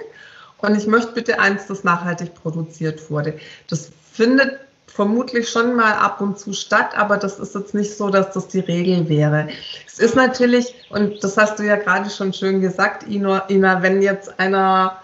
und 0.58 0.76
ich 0.76 0.86
möchte 0.86 1.14
bitte 1.14 1.40
eins, 1.40 1.66
das 1.68 1.84
nachhaltig 1.84 2.36
produziert 2.36 3.10
wurde. 3.10 3.40
Das 3.70 3.90
findet 4.12 4.60
vermutlich 4.88 5.50
schon 5.50 5.76
mal 5.76 5.94
ab 5.94 6.20
und 6.20 6.38
zu 6.38 6.52
statt, 6.52 6.98
aber 6.98 7.16
das 7.16 7.40
ist 7.40 7.56
jetzt 7.56 7.74
nicht 7.74 7.96
so, 7.96 8.10
dass 8.10 8.34
das 8.34 8.50
die 8.50 8.60
Regel 8.60 9.08
wäre. 9.08 9.48
Es 9.88 10.00
ist 10.00 10.16
natürlich, 10.16 10.76
und 10.90 11.24
das 11.24 11.38
hast 11.38 11.58
du 11.58 11.64
ja 11.64 11.78
gerade 11.78 12.10
schon 12.10 12.34
schön 12.34 12.60
gesagt, 12.60 13.08
Ina, 13.08 13.82
wenn 13.82 14.02
jetzt 14.02 14.38
einer 14.40 14.98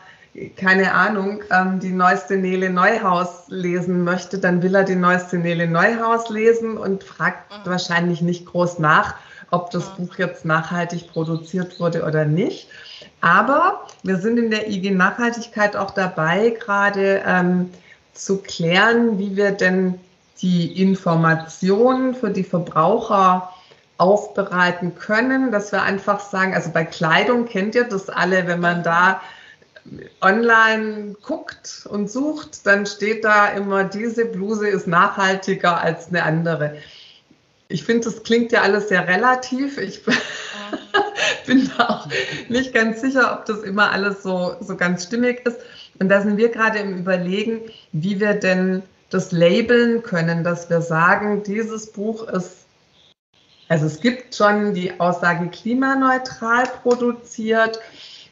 keine 0.56 0.94
Ahnung, 0.94 1.42
ähm, 1.52 1.80
die 1.80 1.92
neueste 1.92 2.38
Nele 2.38 2.70
Neuhaus 2.70 3.46
lesen 3.48 4.04
möchte, 4.04 4.38
dann 4.38 4.62
will 4.62 4.76
er 4.76 4.84
die 4.84 4.96
neueste 4.96 5.38
Nele 5.38 5.68
Neuhaus 5.68 6.30
lesen 6.30 6.78
und 6.78 7.04
fragt 7.04 7.52
mhm. 7.52 7.70
wahrscheinlich 7.70 8.22
nicht 8.22 8.46
groß 8.46 8.80
nach, 8.80 9.16
ob 9.50 9.72
das 9.72 9.90
mhm. 9.98 10.08
Buch 10.08 10.16
jetzt 10.18 10.46
nachhaltig 10.46 11.12
produziert 11.12 11.80
wurde 11.80 12.04
oder 12.04 12.26
nicht. 12.26 12.70
Aber 13.22 13.88
wir 14.04 14.18
sind 14.18 14.38
in 14.38 14.52
der 14.52 14.70
IG 14.70 14.92
Nachhaltigkeit 14.92 15.76
auch 15.76 15.92
dabei, 15.92 16.52
gerade 16.52 17.24
ähm, 17.26 17.72
zu 18.14 18.38
klären, 18.38 19.18
wie 19.18 19.36
wir 19.36 19.52
denn 19.52 19.96
die 20.42 20.80
Informationen 20.80 22.14
für 22.14 22.30
die 22.30 22.44
Verbraucher 22.44 23.52
aufbereiten 23.98 24.94
können, 24.94 25.52
dass 25.52 25.72
wir 25.72 25.82
einfach 25.82 26.20
sagen, 26.20 26.54
also 26.54 26.70
bei 26.70 26.86
Kleidung 26.86 27.46
kennt 27.46 27.74
ihr 27.74 27.86
das 27.86 28.10
alle, 28.10 28.46
wenn 28.46 28.60
man 28.60 28.84
da 28.84 29.20
online 30.22 31.16
guckt 31.22 31.88
und 31.90 32.10
sucht, 32.10 32.66
dann 32.66 32.86
steht 32.86 33.24
da 33.24 33.48
immer, 33.50 33.84
diese 33.84 34.26
Bluse 34.26 34.68
ist 34.68 34.88
nachhaltiger 34.88 35.82
als 35.82 36.10
eine 36.10 36.24
andere. 36.24 36.78
Ich 37.70 37.84
finde, 37.84 38.06
das 38.06 38.24
klingt 38.24 38.52
ja 38.52 38.62
alles 38.62 38.90
sehr 38.90 39.08
relativ. 39.08 39.78
Ich 39.78 40.04
bin 41.46 41.70
da 41.78 41.90
auch 41.90 42.08
nicht 42.50 42.74
ganz 42.74 43.02
sicher, 43.02 43.34
ob 43.34 43.46
das 43.46 43.60
immer 43.60 43.92
alles 43.92 44.24
so, 44.24 44.56
so 44.62 44.76
ganz 44.76 45.04
stimmig 45.04 45.46
ist. 45.46 45.58
Und 46.00 46.10
da 46.10 46.22
sind 46.22 46.38
wir 46.38 46.50
gerade 46.50 46.80
im 46.80 46.98
Überlegen, 46.98 47.62
wie 47.92 48.20
wir 48.20 48.34
denn 48.34 48.84
das 49.10 49.32
labeln 49.32 50.04
können, 50.04 50.44
dass 50.44 50.70
wir 50.70 50.82
sagen, 50.82 51.44
dieses 51.44 51.92
Buch 51.92 52.28
ist, 52.28 52.66
also 53.70 53.86
es 53.86 54.00
gibt 54.00 54.36
schon 54.36 54.74
die 54.74 55.00
Aussage 55.00 55.50
klimaneutral 55.50 56.64
produziert 56.82 57.80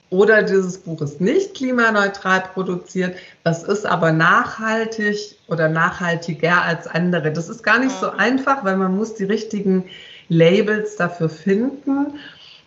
oder 0.10 0.44
dieses 0.44 0.78
Buch 0.78 1.02
ist 1.02 1.20
nicht 1.20 1.56
klimaneutral 1.56 2.44
produziert, 2.54 3.18
das 3.44 3.64
ist 3.64 3.86
aber 3.86 4.12
nachhaltig 4.12 5.36
oder 5.48 5.68
nachhaltiger 5.68 6.62
als 6.62 6.88
andere. 6.88 7.32
Das 7.32 7.50
ist 7.50 7.64
gar 7.64 7.80
nicht 7.80 7.96
so 8.00 8.12
einfach, 8.12 8.64
weil 8.64 8.78
man 8.78 8.96
muss 8.96 9.16
die 9.16 9.24
richtigen 9.24 9.86
Labels 10.30 10.96
dafür 10.96 11.30
finden. 11.30 12.20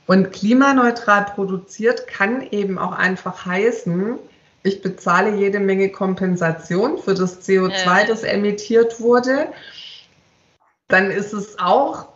Und 0.06 0.32
klimaneutral 0.32 1.26
produziert 1.26 2.06
kann 2.06 2.42
eben 2.50 2.78
auch 2.78 2.92
einfach 2.92 3.44
heißen, 3.44 4.18
ich 4.62 4.82
bezahle 4.82 5.36
jede 5.36 5.60
Menge 5.60 5.90
Kompensation 5.90 6.98
für 6.98 7.14
das 7.14 7.46
CO2, 7.46 8.06
das 8.06 8.22
emittiert 8.24 9.00
wurde. 9.00 9.48
Dann 10.88 11.10
ist 11.10 11.32
es 11.32 11.58
auch 11.58 12.08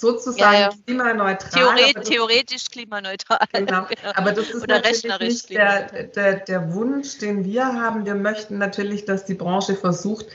sozusagen 0.00 0.54
ja, 0.54 0.60
ja. 0.60 0.70
klimaneutral. 0.86 1.50
Theoret, 1.50 2.04
theoretisch 2.04 2.64
klimaneutral. 2.70 3.38
Genau. 3.52 3.86
Aber 4.14 4.32
das 4.32 4.50
ist 4.50 4.62
Oder 4.62 4.80
natürlich 4.80 5.20
nicht 5.20 5.50
der, 5.50 6.04
der, 6.14 6.34
der 6.36 6.74
Wunsch, 6.74 7.18
den 7.18 7.44
wir 7.44 7.64
haben. 7.64 8.04
Wir 8.04 8.14
möchten 8.14 8.58
natürlich, 8.58 9.04
dass 9.04 9.24
die 9.24 9.34
Branche 9.34 9.74
versucht, 9.74 10.26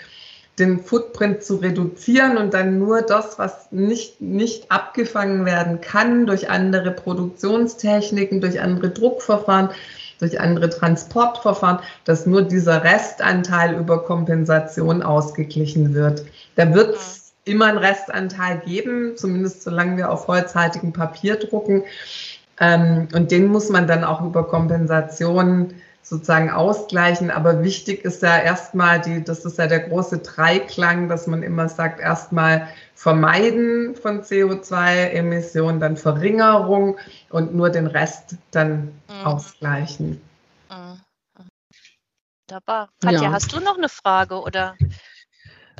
den 0.60 0.84
Footprint 0.84 1.44
zu 1.44 1.58
reduzieren 1.58 2.38
und 2.38 2.54
dann 2.54 2.78
nur 2.78 3.02
das, 3.02 3.40
was 3.40 3.72
nicht, 3.72 4.22
nicht 4.22 4.70
abgefangen 4.72 5.46
werden 5.46 5.82
kann 5.82 6.26
durch 6.26 6.50
andere 6.50 6.92
Produktionstechniken, 6.92 8.42
durch 8.42 8.60
andere 8.60 8.90
Druckverfahren, 8.90 9.70
durch 10.20 10.40
andere 10.40 10.70
Transportverfahren, 10.70 11.80
dass 12.06 12.26
nur 12.26 12.44
dieser 12.44 12.84
Restanteil 12.84 13.76
über 13.76 14.04
Kompensation 14.04 15.02
ausgeglichen 15.02 15.94
wird. 15.94 16.24
Da 16.56 16.74
wird 16.74 16.96
es 16.96 17.21
immer 17.44 17.66
einen 17.66 17.78
Restanteil 17.78 18.60
geben, 18.60 19.18
zumindest 19.18 19.64
solange 19.64 19.98
wir 19.98 20.12
auf 20.12 20.28
holzhaltigem 20.28 20.94
Papier 20.94 21.38
drucken. 21.38 21.84
Ähm, 22.60 23.08
und 23.14 23.32
den 23.32 23.48
muss 23.48 23.70
man 23.70 23.88
dann 23.88 24.04
auch 24.04 24.22
über 24.22 24.48
Kompensation 24.48 25.74
sozusagen 26.04 26.50
ausgleichen. 26.50 27.32
Aber 27.32 27.64
wichtig 27.64 28.06
ist 28.06 28.22
ja 28.22 28.38
erstmal 28.38 29.02
die, 29.02 29.24
das 29.24 29.46
ist 29.46 29.58
ja 29.58 29.68
der 29.68 29.82
große 29.82 30.20
Dreiklang, 30.20 31.10
dass 31.10 31.28
man 31.28 31.44
immer 31.44 31.70
sagt, 31.70 32.00
erstmal 32.00 32.68
Vermeiden 32.96 33.96
von 33.96 34.22
CO2-Emissionen, 34.22 35.80
dann 35.80 35.98
Verringerung 35.98 36.98
und 37.30 37.56
nur 37.56 37.70
den 37.70 37.88
Rest 37.88 38.36
dann 38.52 38.94
mhm. 39.08 39.26
ausgleichen. 39.26 40.22
Mhm. 40.70 41.02
Wunderbar. 42.50 42.90
Katja, 43.02 43.24
ja. 43.24 43.32
hast 43.32 43.54
du 43.54 43.60
noch 43.62 43.78
eine 43.78 43.88
Frage 43.88 44.42
oder? 44.42 44.76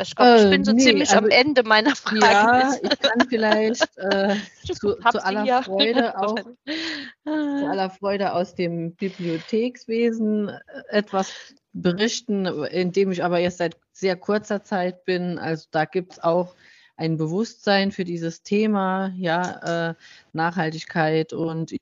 Ich 0.02 0.16
glaube, 0.16 0.44
ich 0.44 0.50
bin 0.50 0.64
so 0.64 0.72
äh, 0.72 0.76
nee, 0.76 0.82
ziemlich 0.82 1.16
am 1.16 1.30
Ende 1.30 1.64
meiner 1.64 1.96
Frage. 1.96 2.22
Ja, 2.22 2.74
ich 2.82 3.00
kann 3.00 3.28
vielleicht 3.30 3.98
äh, 3.98 4.36
zu, 4.66 4.96
zu, 4.96 5.26
aller 5.26 5.44
ja. 5.46 5.62
Freude 5.62 6.18
auch, 6.20 6.36
zu 6.36 7.70
aller 7.70 7.90
Freude 7.90 8.34
aus 8.34 8.56
dem 8.56 8.96
Bibliothekswesen 8.96 10.50
äh, 10.50 10.60
etwas 10.90 11.54
berichten, 11.74 12.46
in 12.46 12.92
dem 12.92 13.12
ich 13.12 13.24
aber 13.24 13.40
erst 13.40 13.60
seit 13.60 13.78
sehr 13.94 14.16
kurzer 14.16 14.64
Zeit 14.64 15.06
bin. 15.06 15.38
Also 15.38 15.68
da 15.72 15.86
gibt 15.86 16.14
es 16.14 16.20
auch 16.20 16.56
ein 16.98 17.18
Bewusstsein 17.18 17.92
für 17.92 18.04
dieses 18.04 18.44
Thema, 18.44 19.12
ja, 19.16 19.90
äh, 19.90 19.96
Nachhaltigkeit 20.34 21.34
und 21.34 21.72
ich 21.72 21.80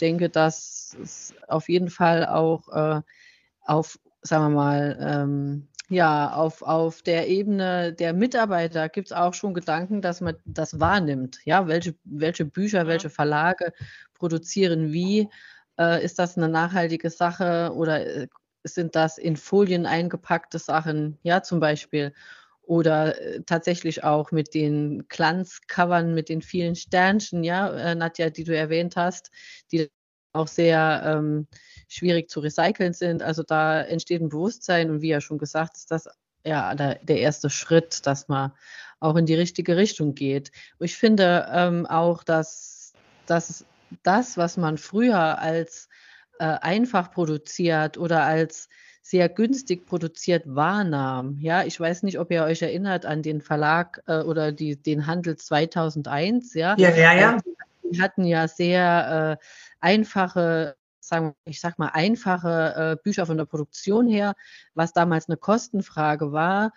denke, 0.00 0.28
dass 0.28 0.96
es 1.02 1.34
auf 1.48 1.68
jeden 1.68 1.90
Fall 1.90 2.26
auch 2.26 2.68
äh, 2.68 3.00
auf, 3.64 3.98
sagen 4.22 4.44
wir 4.44 4.56
mal, 4.56 4.98
ähm, 5.00 5.68
ja, 5.90 6.32
auf, 6.32 6.62
auf 6.62 7.02
der 7.02 7.28
Ebene 7.28 7.92
der 7.92 8.12
Mitarbeiter 8.12 8.88
gibt 8.88 9.08
es 9.08 9.12
auch 9.12 9.34
schon 9.34 9.54
Gedanken, 9.54 10.00
dass 10.02 10.20
man 10.20 10.36
das 10.44 10.78
wahrnimmt. 10.78 11.40
Ja, 11.44 11.66
welche, 11.66 11.96
welche 12.04 12.44
Bücher, 12.44 12.86
welche 12.86 13.10
Verlage 13.10 13.72
produzieren 14.14 14.92
wie? 14.92 15.28
Äh, 15.78 16.04
ist 16.04 16.20
das 16.20 16.36
eine 16.38 16.48
nachhaltige 16.48 17.10
Sache 17.10 17.72
oder 17.74 18.06
äh, 18.06 18.28
sind 18.62 18.94
das 18.94 19.18
in 19.18 19.36
Folien 19.36 19.84
eingepackte 19.84 20.60
Sachen? 20.60 21.18
Ja, 21.24 21.42
zum 21.42 21.58
Beispiel. 21.58 22.12
Oder 22.62 23.20
äh, 23.20 23.42
tatsächlich 23.44 24.04
auch 24.04 24.30
mit 24.30 24.54
den 24.54 25.08
Glanzcovern, 25.08 26.14
mit 26.14 26.28
den 26.28 26.40
vielen 26.40 26.76
Sternchen, 26.76 27.42
ja, 27.42 27.68
äh, 27.68 27.94
Nadja, 27.96 28.30
die 28.30 28.44
du 28.44 28.56
erwähnt 28.56 28.94
hast, 28.94 29.32
die 29.72 29.90
auch 30.32 30.46
sehr 30.46 31.02
ähm, 31.04 31.48
schwierig 31.90 32.30
zu 32.30 32.40
recyceln 32.40 32.92
sind. 32.92 33.22
Also 33.22 33.42
da 33.42 33.82
entsteht 33.82 34.22
ein 34.22 34.28
Bewusstsein 34.28 34.90
und 34.90 35.02
wie 35.02 35.08
ja 35.08 35.20
schon 35.20 35.38
gesagt, 35.38 35.76
ist 35.76 35.90
das 35.90 36.08
ja 36.44 36.74
der, 36.74 36.96
der 37.02 37.18
erste 37.18 37.50
Schritt, 37.50 38.06
dass 38.06 38.28
man 38.28 38.52
auch 39.00 39.16
in 39.16 39.26
die 39.26 39.34
richtige 39.34 39.76
Richtung 39.76 40.14
geht. 40.14 40.52
Ich 40.78 40.96
finde 40.96 41.48
ähm, 41.52 41.86
auch, 41.86 42.22
dass, 42.22 42.92
dass 43.26 43.64
das, 44.02 44.36
was 44.36 44.56
man 44.56 44.78
früher 44.78 45.38
als 45.38 45.88
äh, 46.38 46.44
einfach 46.44 47.10
produziert 47.10 47.98
oder 47.98 48.24
als 48.24 48.68
sehr 49.02 49.28
günstig 49.28 49.86
produziert 49.86 50.44
wahrnahm. 50.46 51.38
Ja, 51.40 51.64
ich 51.64 51.80
weiß 51.80 52.04
nicht, 52.04 52.18
ob 52.20 52.30
ihr 52.30 52.44
euch 52.44 52.62
erinnert 52.62 53.04
an 53.04 53.22
den 53.22 53.40
Verlag 53.40 54.02
äh, 54.06 54.20
oder 54.20 54.52
die, 54.52 54.80
den 54.80 55.06
Handel 55.06 55.36
2001. 55.36 56.54
Ja, 56.54 56.76
ja, 56.78 56.90
ja. 56.90 57.14
ja. 57.14 57.38
Die 57.82 58.00
hatten 58.00 58.24
ja 58.24 58.46
sehr 58.46 59.38
äh, 59.40 59.44
einfache 59.80 60.76
sagen, 61.00 61.34
ich 61.44 61.60
sag 61.60 61.78
mal, 61.78 61.90
einfache 61.92 62.74
äh, 62.76 63.02
Bücher 63.02 63.26
von 63.26 63.36
der 63.36 63.44
Produktion 63.46 64.08
her, 64.08 64.34
was 64.74 64.92
damals 64.92 65.28
eine 65.28 65.36
Kostenfrage 65.36 66.32
war. 66.32 66.72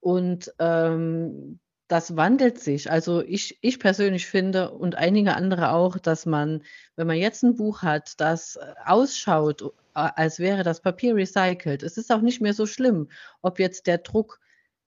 Und 0.00 0.52
ähm, 0.58 1.60
das 1.92 2.16
wandelt 2.16 2.58
sich. 2.58 2.90
Also 2.90 3.20
ich, 3.22 3.58
ich 3.60 3.78
persönlich 3.78 4.26
finde 4.26 4.70
und 4.70 4.94
einige 4.94 5.34
andere 5.34 5.72
auch, 5.72 5.98
dass 5.98 6.24
man, 6.24 6.62
wenn 6.96 7.06
man 7.06 7.16
jetzt 7.16 7.42
ein 7.42 7.54
Buch 7.54 7.82
hat, 7.82 8.18
das 8.18 8.56
äh, 8.56 8.74
ausschaut, 8.86 9.62
äh, 9.62 9.66
als 9.94 10.38
wäre 10.38 10.62
das 10.62 10.80
Papier 10.80 11.14
recycelt, 11.14 11.82
es 11.82 11.98
ist 11.98 12.10
auch 12.10 12.22
nicht 12.22 12.40
mehr 12.40 12.54
so 12.54 12.64
schlimm, 12.64 13.08
ob 13.42 13.58
jetzt 13.58 13.86
der 13.86 13.98
Druck 13.98 14.40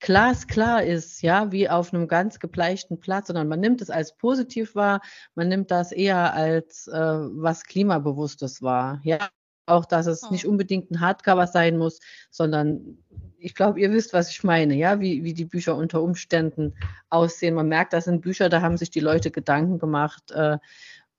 glasklar 0.03 0.83
ist, 0.83 1.21
ja, 1.21 1.51
wie 1.53 1.69
auf 1.69 1.93
einem 1.93 2.09
ganz 2.09 2.39
gebleichten 2.39 2.99
Platz, 2.99 3.27
sondern 3.27 3.47
man 3.47 3.61
nimmt 3.61 3.81
es 3.81 3.89
als 3.89 4.15
positiv 4.17 4.75
wahr, 4.75 5.01
man 5.33 5.47
nimmt 5.47 5.71
das 5.71 5.93
eher 5.93 6.33
als 6.33 6.87
äh, 6.89 6.93
was 6.93 7.63
Klimabewusstes 7.63 8.61
wahr, 8.61 8.99
ja. 9.03 9.29
Auch, 9.65 9.85
dass 9.85 10.07
es 10.07 10.29
nicht 10.29 10.45
unbedingt 10.45 10.91
ein 10.91 10.99
Hardcover 10.99 11.47
sein 11.47 11.77
muss, 11.77 12.01
sondern 12.29 12.97
ich 13.37 13.55
glaube, 13.55 13.79
ihr 13.79 13.93
wisst, 13.93 14.11
was 14.11 14.29
ich 14.29 14.43
meine, 14.43 14.75
ja, 14.75 14.99
wie, 14.99 15.23
wie 15.23 15.33
die 15.33 15.45
Bücher 15.45 15.77
unter 15.77 16.01
Umständen 16.01 16.73
aussehen. 17.09 17.55
Man 17.55 17.69
merkt, 17.69 17.93
das 17.93 18.03
sind 18.03 18.19
Bücher, 18.19 18.49
da 18.49 18.61
haben 18.61 18.75
sich 18.75 18.89
die 18.89 18.99
Leute 18.99 19.31
Gedanken 19.31 19.79
gemacht, 19.79 20.31
äh, 20.31 20.57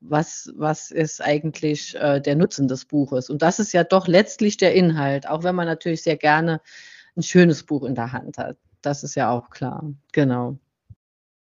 was, 0.00 0.52
was 0.56 0.90
ist 0.90 1.22
eigentlich 1.22 1.94
äh, 1.94 2.20
der 2.20 2.36
Nutzen 2.36 2.68
des 2.68 2.84
Buches. 2.84 3.30
Und 3.30 3.40
das 3.40 3.58
ist 3.58 3.72
ja 3.72 3.82
doch 3.82 4.08
letztlich 4.08 4.58
der 4.58 4.74
Inhalt, 4.74 5.26
auch 5.26 5.42
wenn 5.42 5.54
man 5.54 5.66
natürlich 5.66 6.02
sehr 6.02 6.18
gerne 6.18 6.60
ein 7.16 7.22
schönes 7.22 7.62
Buch 7.62 7.84
in 7.84 7.94
der 7.94 8.12
Hand 8.12 8.36
hat. 8.36 8.58
Das 8.84 9.02
ist 9.02 9.14
ja 9.14 9.30
auch 9.30 9.50
klar. 9.50 9.82
Genau. 10.12 10.56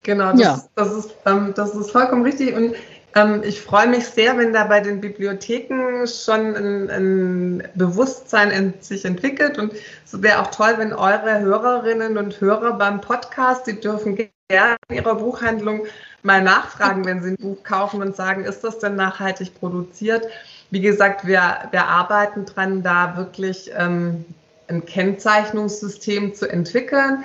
Genau, 0.04 0.32
das, 0.32 0.39
ja. 0.39 0.63
das, 0.76 0.93
ist, 0.93 1.15
ähm, 1.26 1.54
das 1.56 1.74
ist 1.74 1.91
vollkommen 1.91 2.24
richtig. 2.24 2.56
Und 2.56 2.76
ähm, 3.15 3.41
ich 3.43 3.62
freue 3.62 3.88
mich 3.88 4.06
sehr, 4.06 4.38
wenn 4.38 4.54
da 4.54 4.65
bei 4.65 4.80
den 4.80 5.02
Bibliotheken 5.02 6.06
schon 6.06 6.56
ein, 6.56 6.89
ein 6.89 7.63
Bewusstsein 7.74 8.52
in 8.52 8.74
sich 8.82 9.04
entwickelt. 9.04 9.58
Und 9.58 9.74
es 10.06 10.21
wäre 10.21 10.41
auch 10.41 10.52
toll, 10.52 10.76
wenn 10.78 10.93
eure 10.93 11.39
Hörerinnen 11.39 12.17
und 12.17 12.39
Hörer 12.39 12.74
beim 12.74 13.02
Podcast, 13.02 13.65
die 13.67 13.80
dürfen 13.80 14.15
gerne 14.15 14.76
in 14.89 14.98
ihrer 14.98 15.15
Buchhandlung 15.15 15.86
mal 16.21 16.43
nachfragen, 16.43 17.06
wenn 17.06 17.24
sie 17.24 17.32
ein 17.32 17.38
Buch 17.38 17.63
kaufen 17.63 18.02
und 18.02 18.15
sagen, 18.15 18.45
ist 18.45 18.63
das 18.63 18.80
denn 18.80 18.95
nachhaltig 18.95 19.60
produziert? 19.60 20.26
Wie 20.69 20.82
gesagt, 20.82 21.26
wir, 21.26 21.69
wir 21.71 21.86
arbeiten 21.86 22.45
dran, 22.45 22.84
da 22.84 23.17
wirklich 23.17 23.71
ähm, 23.76 24.26
ein 24.67 24.86
Kennzeichnungssystem 24.86 26.34
zu 26.34 26.49
entwickeln 26.49 27.23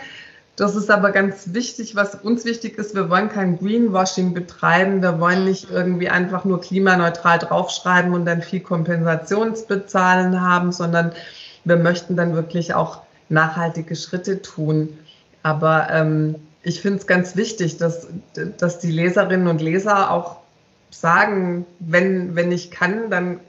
das 0.60 0.76
ist 0.76 0.90
aber 0.90 1.10
ganz 1.10 1.54
wichtig, 1.54 1.96
was 1.96 2.14
uns 2.14 2.44
wichtig 2.44 2.76
ist. 2.76 2.94
Wir 2.94 3.08
wollen 3.08 3.30
kein 3.30 3.58
Greenwashing 3.58 4.34
betreiben. 4.34 5.00
Wir 5.00 5.18
wollen 5.18 5.46
nicht 5.46 5.70
irgendwie 5.70 6.10
einfach 6.10 6.44
nur 6.44 6.60
klimaneutral 6.60 7.38
draufschreiben 7.38 8.12
und 8.12 8.26
dann 8.26 8.42
viel 8.42 8.60
Kompensationsbezahlen 8.60 10.38
haben, 10.38 10.70
sondern 10.70 11.12
wir 11.64 11.76
möchten 11.76 12.14
dann 12.14 12.34
wirklich 12.34 12.74
auch 12.74 13.00
nachhaltige 13.30 13.96
Schritte 13.96 14.42
tun. 14.42 14.98
Aber 15.42 15.88
ähm, 15.90 16.34
ich 16.62 16.82
finde 16.82 16.98
es 16.98 17.06
ganz 17.06 17.36
wichtig, 17.36 17.78
dass, 17.78 18.08
dass 18.58 18.80
die 18.80 18.92
Leserinnen 18.92 19.48
und 19.48 19.62
Leser 19.62 20.10
auch 20.10 20.40
sagen, 20.90 21.64
wenn, 21.78 22.36
wenn 22.36 22.52
ich 22.52 22.70
kann, 22.70 23.08
dann 23.08 23.40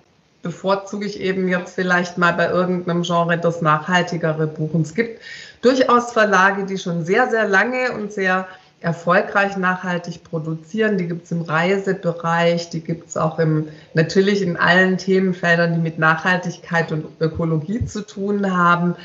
bevorzuge 0.41 1.06
ich 1.06 1.19
eben 1.19 1.47
jetzt 1.47 1.75
vielleicht 1.75 2.17
mal 2.17 2.34
bei 2.34 2.49
irgendeinem 2.49 3.04
Genre 3.04 3.38
das 3.38 3.62
nachhaltigere 3.62 4.47
Buch. 4.47 4.73
Und 4.73 4.84
es 4.84 4.95
gibt 4.95 5.21
durchaus 5.62 6.12
Verlage, 6.12 6.65
die 6.65 6.77
schon 6.77 7.06
sehr, 7.06 7.30
sehr 7.30 7.47
lange 7.47 7.91
und 7.93 8.12
sehr 8.12 8.47
erfolgreich 8.80 9.58
nachhaltig 9.58 10.23
produzieren. 10.23 10.97
Die 10.97 11.08
gibt 11.08 11.25
es 11.25 11.32
im 11.32 11.43
Reisebereich, 11.43 12.69
die 12.71 12.82
gibt 12.82 13.10
es 13.10 13.17
auch 13.17 13.38
im, 13.38 13.69
natürlich 13.93 14.41
in 14.41 14.58
allen 14.58 14.97
Themenfeldern, 14.97 15.75
die 15.75 15.80
mit 15.80 15.99
Nachhaltigkeit 15.99 16.91
und 16.91 17.06
Ökologie 17.21 17.86
zu 17.86 18.06
tun 18.06 18.51
haben. 18.51 18.95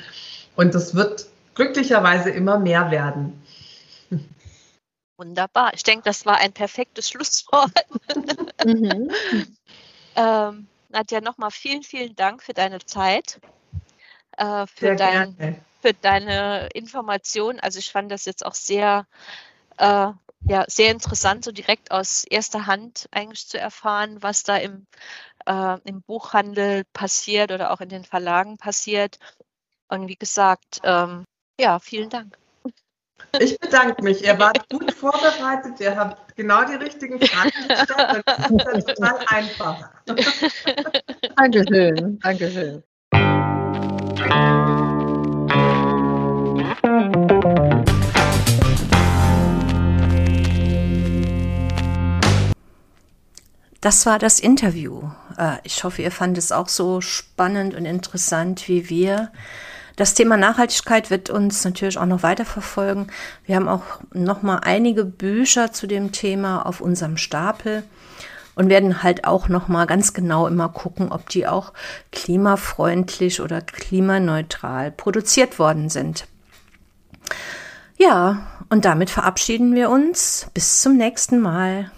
Und 0.56 0.74
das 0.74 0.94
wird 0.94 1.26
glücklicherweise 1.54 2.30
immer 2.30 2.58
mehr 2.58 2.90
werden. 2.90 3.42
Wunderbar. 5.18 5.72
Ich 5.74 5.82
denke, 5.82 6.04
das 6.04 6.26
war 6.26 6.38
ein 6.38 6.52
perfektes 6.52 7.08
Schlusswort. 7.08 7.72
mhm. 8.64 9.10
ähm, 10.16 10.66
Nadja, 10.88 11.20
nochmal 11.20 11.50
vielen, 11.50 11.82
vielen 11.82 12.16
Dank 12.16 12.42
für 12.42 12.54
deine 12.54 12.78
Zeit, 12.84 13.40
äh, 14.36 14.66
für, 14.66 14.96
dein, 14.96 15.62
für 15.80 15.94
deine 15.94 16.68
Information. 16.74 17.60
Also 17.60 17.78
ich 17.78 17.90
fand 17.90 18.10
das 18.10 18.24
jetzt 18.24 18.44
auch 18.44 18.54
sehr, 18.54 19.06
äh, 19.78 20.12
ja, 20.48 20.64
sehr 20.68 20.90
interessant, 20.90 21.44
so 21.44 21.52
direkt 21.52 21.90
aus 21.90 22.24
erster 22.24 22.66
Hand 22.66 23.08
eigentlich 23.10 23.46
zu 23.48 23.58
erfahren, 23.58 24.22
was 24.22 24.42
da 24.42 24.56
im, 24.56 24.86
äh, 25.46 25.78
im 25.84 26.02
Buchhandel 26.02 26.84
passiert 26.92 27.50
oder 27.50 27.72
auch 27.72 27.80
in 27.80 27.88
den 27.88 28.04
Verlagen 28.04 28.56
passiert. 28.56 29.18
Und 29.88 30.08
wie 30.08 30.16
gesagt, 30.16 30.80
ähm, 30.84 31.24
ja, 31.60 31.78
vielen 31.78 32.10
Dank. 32.10 32.38
Ich 33.38 33.58
bedanke 33.58 34.02
mich. 34.02 34.24
Ihr 34.24 34.38
wart 34.38 34.68
gut 34.68 34.92
vorbereitet. 34.92 35.80
Ihr 35.80 35.96
habt 35.96 36.36
genau 36.36 36.64
die 36.64 36.74
richtigen 36.74 37.20
Fragen 37.20 37.50
gestellt. 37.68 38.22
Das 38.26 38.78
ist 38.78 38.88
ja 38.88 38.94
total 38.94 39.18
einfach. 39.28 39.90
Dankeschön. 41.36 42.18
Dankeschön. 42.20 42.82
Das 53.86 54.04
war 54.04 54.18
das 54.18 54.40
Interview. 54.40 55.10
Äh, 55.38 55.58
ich 55.62 55.84
hoffe, 55.84 56.02
ihr 56.02 56.10
fandet 56.10 56.42
es 56.42 56.50
auch 56.50 56.68
so 56.68 57.00
spannend 57.00 57.74
und 57.74 57.84
interessant 57.84 58.66
wie 58.66 58.88
wir. 58.88 59.30
Das 59.96 60.12
Thema 60.12 60.36
Nachhaltigkeit 60.36 61.10
wird 61.10 61.30
uns 61.30 61.64
natürlich 61.64 61.96
auch 61.96 62.06
noch 62.06 62.22
weiter 62.22 62.44
verfolgen. 62.44 63.06
Wir 63.46 63.56
haben 63.56 63.68
auch 63.68 63.82
noch 64.12 64.42
mal 64.42 64.58
einige 64.58 65.06
Bücher 65.06 65.72
zu 65.72 65.86
dem 65.86 66.12
Thema 66.12 66.66
auf 66.66 66.82
unserem 66.82 67.16
Stapel 67.16 67.82
und 68.54 68.68
werden 68.68 69.02
halt 69.02 69.24
auch 69.24 69.48
noch 69.48 69.68
mal 69.68 69.86
ganz 69.86 70.12
genau 70.12 70.46
immer 70.46 70.68
gucken, 70.68 71.12
ob 71.12 71.30
die 71.30 71.46
auch 71.46 71.72
klimafreundlich 72.12 73.40
oder 73.40 73.62
klimaneutral 73.62 74.92
produziert 74.92 75.58
worden 75.58 75.88
sind. 75.88 76.26
Ja, 77.98 78.46
und 78.68 78.84
damit 78.84 79.08
verabschieden 79.08 79.74
wir 79.74 79.88
uns. 79.88 80.48
Bis 80.52 80.82
zum 80.82 80.98
nächsten 80.98 81.40
Mal. 81.40 81.90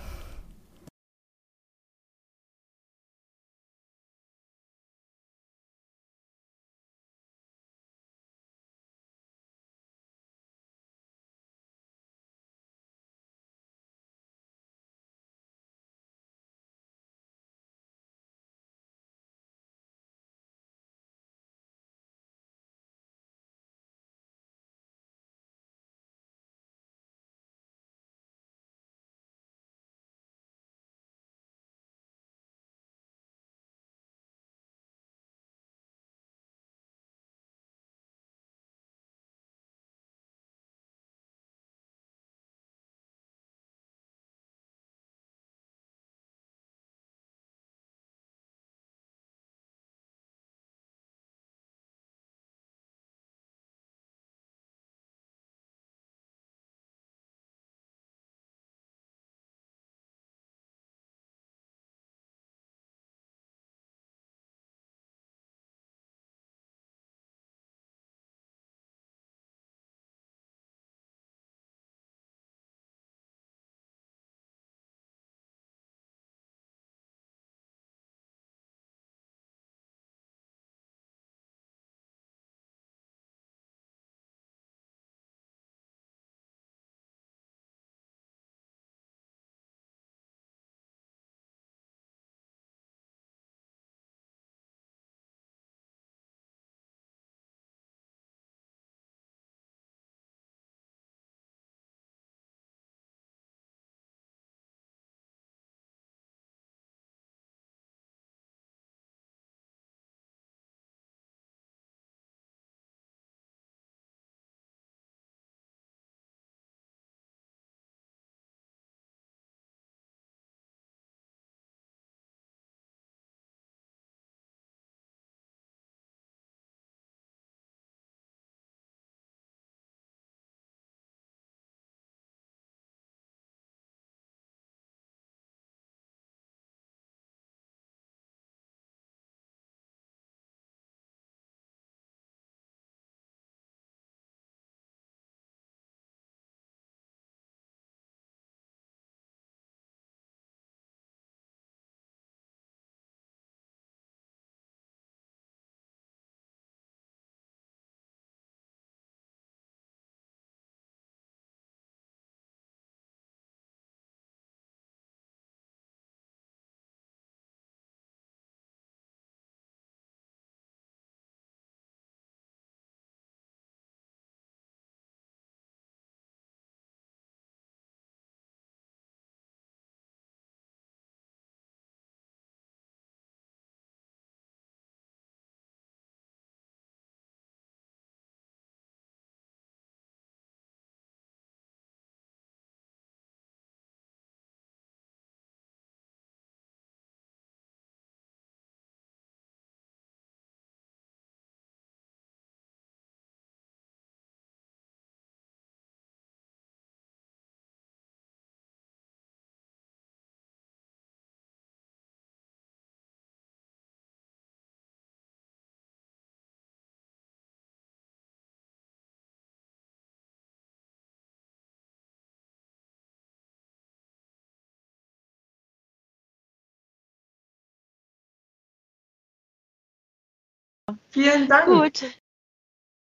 Vielen 231.10 231.48
Dank. 231.48 231.66
Gut, 231.66 232.20